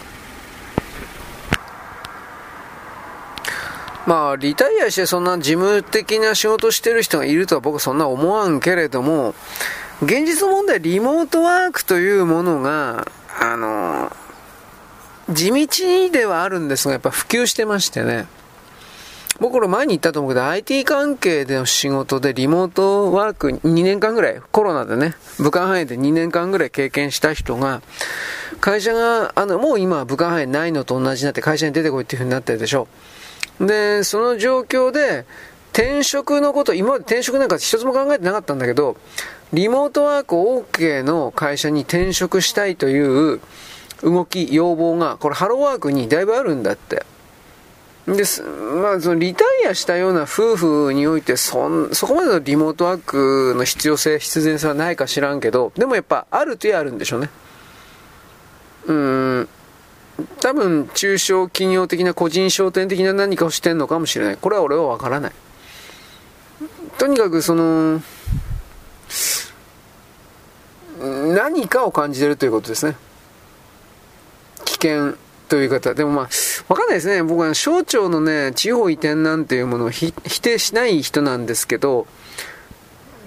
[4.08, 9.36] まあリタイアしてそんな事務的な仕事してる人がいるとは僕はそんな思わんけれども
[10.02, 13.08] 現実問題リモートワークというものが
[13.40, 14.12] あの
[15.30, 18.26] 地道ではあるんですがやっぱ普及してましてね。
[19.40, 27.82] 僕ら前に言ったと思うけど、IT 関係での仕事でリモートワーク2年間ぐらい、コロナでね、武漢肺炎で2年間ぐらい経験した人が、
[28.60, 32.88] 会社が、あの、もう今は武漢肺炎ないのと同じになって会社に出てこいっていう風になってるでしょ。
[33.60, 35.26] で、その状況で、
[35.74, 38.98] 転職のこと、今まで転職なんか一つも考えてなかったんだけど、
[39.54, 43.40] リモートワーク OK の会社に転職したいという
[44.04, 47.06] 動き、要望が、これハローワークにだいぶあるんだって。
[48.18, 48.24] で。
[48.82, 57.30] まあ、そのリタイアしたような夫婦においてそん、そこまでのリモートワークの必要性、必然性はないか知らんけど、でもやっぱあるといえあるんでしょうね。
[58.88, 59.50] うん。
[60.40, 64.38] 多分、中小企業的な個人商店的な何かをしてんのかもしれない。
[64.38, 65.32] これは俺はわからない。
[66.98, 68.02] とにかくその、
[71.00, 72.96] 何かを感じてるということですね。
[74.66, 75.16] 危険
[75.52, 75.94] という方。
[75.94, 76.30] でもまあ、
[76.70, 77.22] わかんないですね。
[77.24, 82.08] 僕は省庁のね、地方移転なんていうものを否定しない人なんですけど、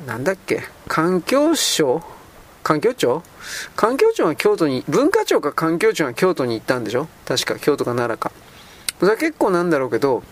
[0.07, 0.62] なんだっけ？
[0.89, 2.03] 環境省？
[2.62, 3.22] 環境庁？
[3.77, 7.09] 環境庁が京都に、文化庁か環境庁が京都に行ったんでしょ？
[7.27, 8.33] 確か、京都か奈良か。
[9.01, 10.22] それは結構なんだろうけど、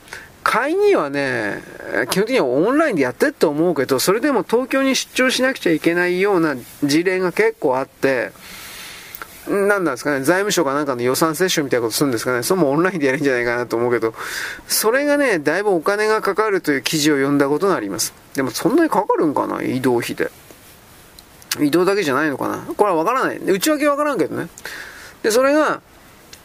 [0.43, 1.62] 会議はね、
[2.09, 8.32] 基本的にはオンラインでやってると思うけど、それでも東京に出張しなくちゃいけないような事例が結構あって、
[9.49, 14.14] 何なんですかね、財務省かなんかの予算接種みたいなことするんですかね、それもオンラインでやるんじゃないかなと思うけど、
[14.68, 18.14] それがね、だいぶお金がかかるという記事を読んだことがあります。
[18.34, 20.30] でもそんなにかかるんかな、移動費で。
[21.61, 22.59] 移動だけじゃないのかな。
[22.76, 23.38] これはわからない。
[23.38, 24.49] 内訳わからんけどね。
[25.22, 25.80] で、それが、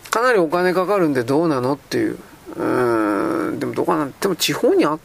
[0.10, 2.18] かなりお金かかるんでどうなのっていう。
[2.56, 4.10] うーん、でもどうかな。
[4.20, 4.98] でも地方にあ、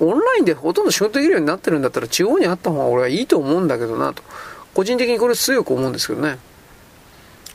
[0.00, 4.22] オンラインでほとんど仕事できるようになってるんだったら地方にあった方が俺はいいと思うんだけどなと。
[4.74, 6.38] 個人的にこれ強く思うんですけどね。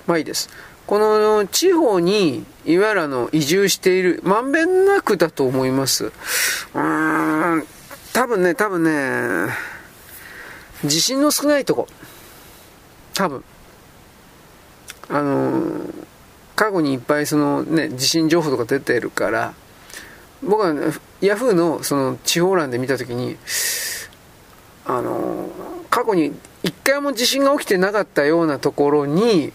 [0.07, 0.49] まあいいです。
[0.87, 6.05] この地方に、いわゆるあの、移住している、まんべんなくだと思います。
[6.05, 7.67] うーん、
[8.13, 9.51] 多分ね、多分ね、
[10.83, 11.87] 地震の少ないとこ。
[13.15, 13.43] 多分。
[15.09, 15.81] あの、
[16.55, 19.53] 過去にいっぱいそのね、地震情報とか出てるから、
[20.43, 23.37] 僕は、ね、ヤフーのその地方欄で見たときに、
[24.85, 25.49] あの、
[25.89, 29.51] 過去に一回も地震が起きてなかったようなところに、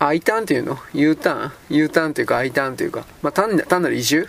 [0.00, 4.28] I ターンっていうの ?U ターン ?U ターンというか I ターンというか、まあ、単単なる移住？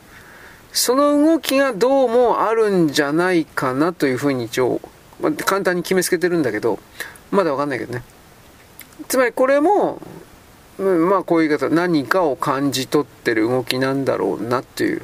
[0.73, 4.81] その動きがどうもあるんじゃないかなというふうに一応、
[5.21, 6.79] まあ、簡単に決めつけてるんだけど、
[7.31, 8.03] まだわかんないけどね。
[9.07, 10.01] つまりこれも、
[10.77, 15.01] まあこういう方、何かを感じ取ってる動きなんだろうなっていう。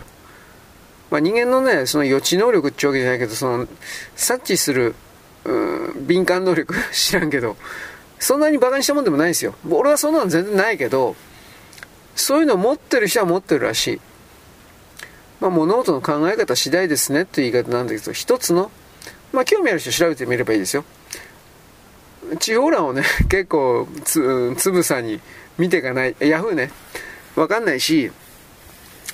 [1.12, 3.68] まあ人間のね、その予知能力ってわけじゃないけど、その、
[4.16, 4.96] 察知する、
[5.46, 5.54] う
[6.00, 6.74] ん、敏感能力？
[6.92, 7.56] 知らんけど、
[8.20, 9.56] そんなに馬鹿にしたもんでもないんですよ。
[9.70, 11.16] 俺はそんなの全然ないけど、
[12.16, 14.02] そういうのを持ってる人は持ってるらしい。
[15.40, 18.72] まあ物事の考え方次第ですねっていう言い方なんだけど、一つの、
[19.32, 20.84] まあ興味ある人調べてみればいいですよ。
[22.40, 25.22] 地方欄をね、 結構つ、つぶさに
[25.58, 26.16] 見ていかない。
[26.20, 26.72] ヤフーね。
[27.36, 28.12] わかんないし、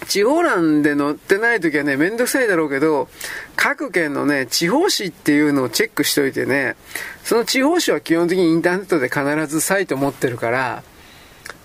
[0.06, 3.08] 地方欄で載ってない時はね、めんどくさいだろうけど、
[3.56, 6.76] 各県のね、地方紙っていうのをチェックしといてね、
[7.24, 10.84] その地方紙は基本的にインターネットで必ずサイト持ってるから、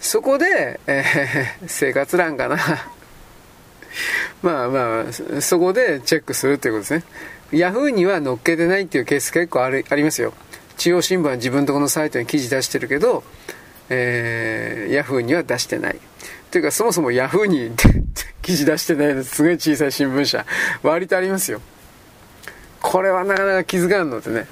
[0.01, 2.59] そこで、えー、生活欄かな。
[4.43, 7.05] まあまあ、そこでチェックするっていうことですね。
[7.51, 10.35] ヤフーには載っけてないっていうケース結構あるありますよ。
[10.77, 13.25] 中央新聞は自分とこのサイトに記事出してるけど、
[13.89, 15.99] えー、ヤフーには出してない。
[16.51, 17.73] というか、そもそもヤフーに
[18.43, 20.47] 記事出してないのすごい小さい新聞社、
[20.83, 21.61] 割とありますよ。
[22.81, 24.47] これはなかなか気づかんのでね。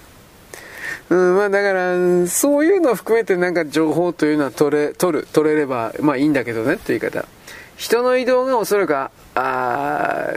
[1.09, 7.27] うん、まあだから、そういうのを含めてなんか情報というのは取れ、取る、取れれば、まあいいんだけどねっていう言い方。
[7.77, 8.97] 人の移動がおそらく、
[9.35, 10.33] あ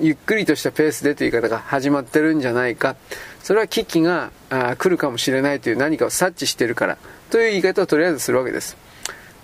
[0.00, 2.96] ゆっくりとしたペースでという言い方が始まってるんじゃないか。
[3.42, 6.98] それは危機があ来るかもしれないという何かを察知してるから
[7.30, 8.76] という言い方をとりあえずするわけです。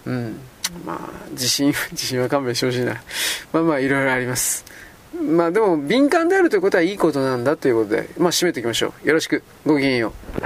[0.07, 0.39] うん。
[0.85, 3.03] まあ、自信 自信は勘弁してほしいな。
[3.53, 4.65] まあまあ、いろいろあります。
[5.21, 9.09] まあでも、敏感であるということはいいことなんだということで、まあ締めていきましょう。
[9.09, 9.43] よろしく。
[9.67, 10.41] ごきげんよう。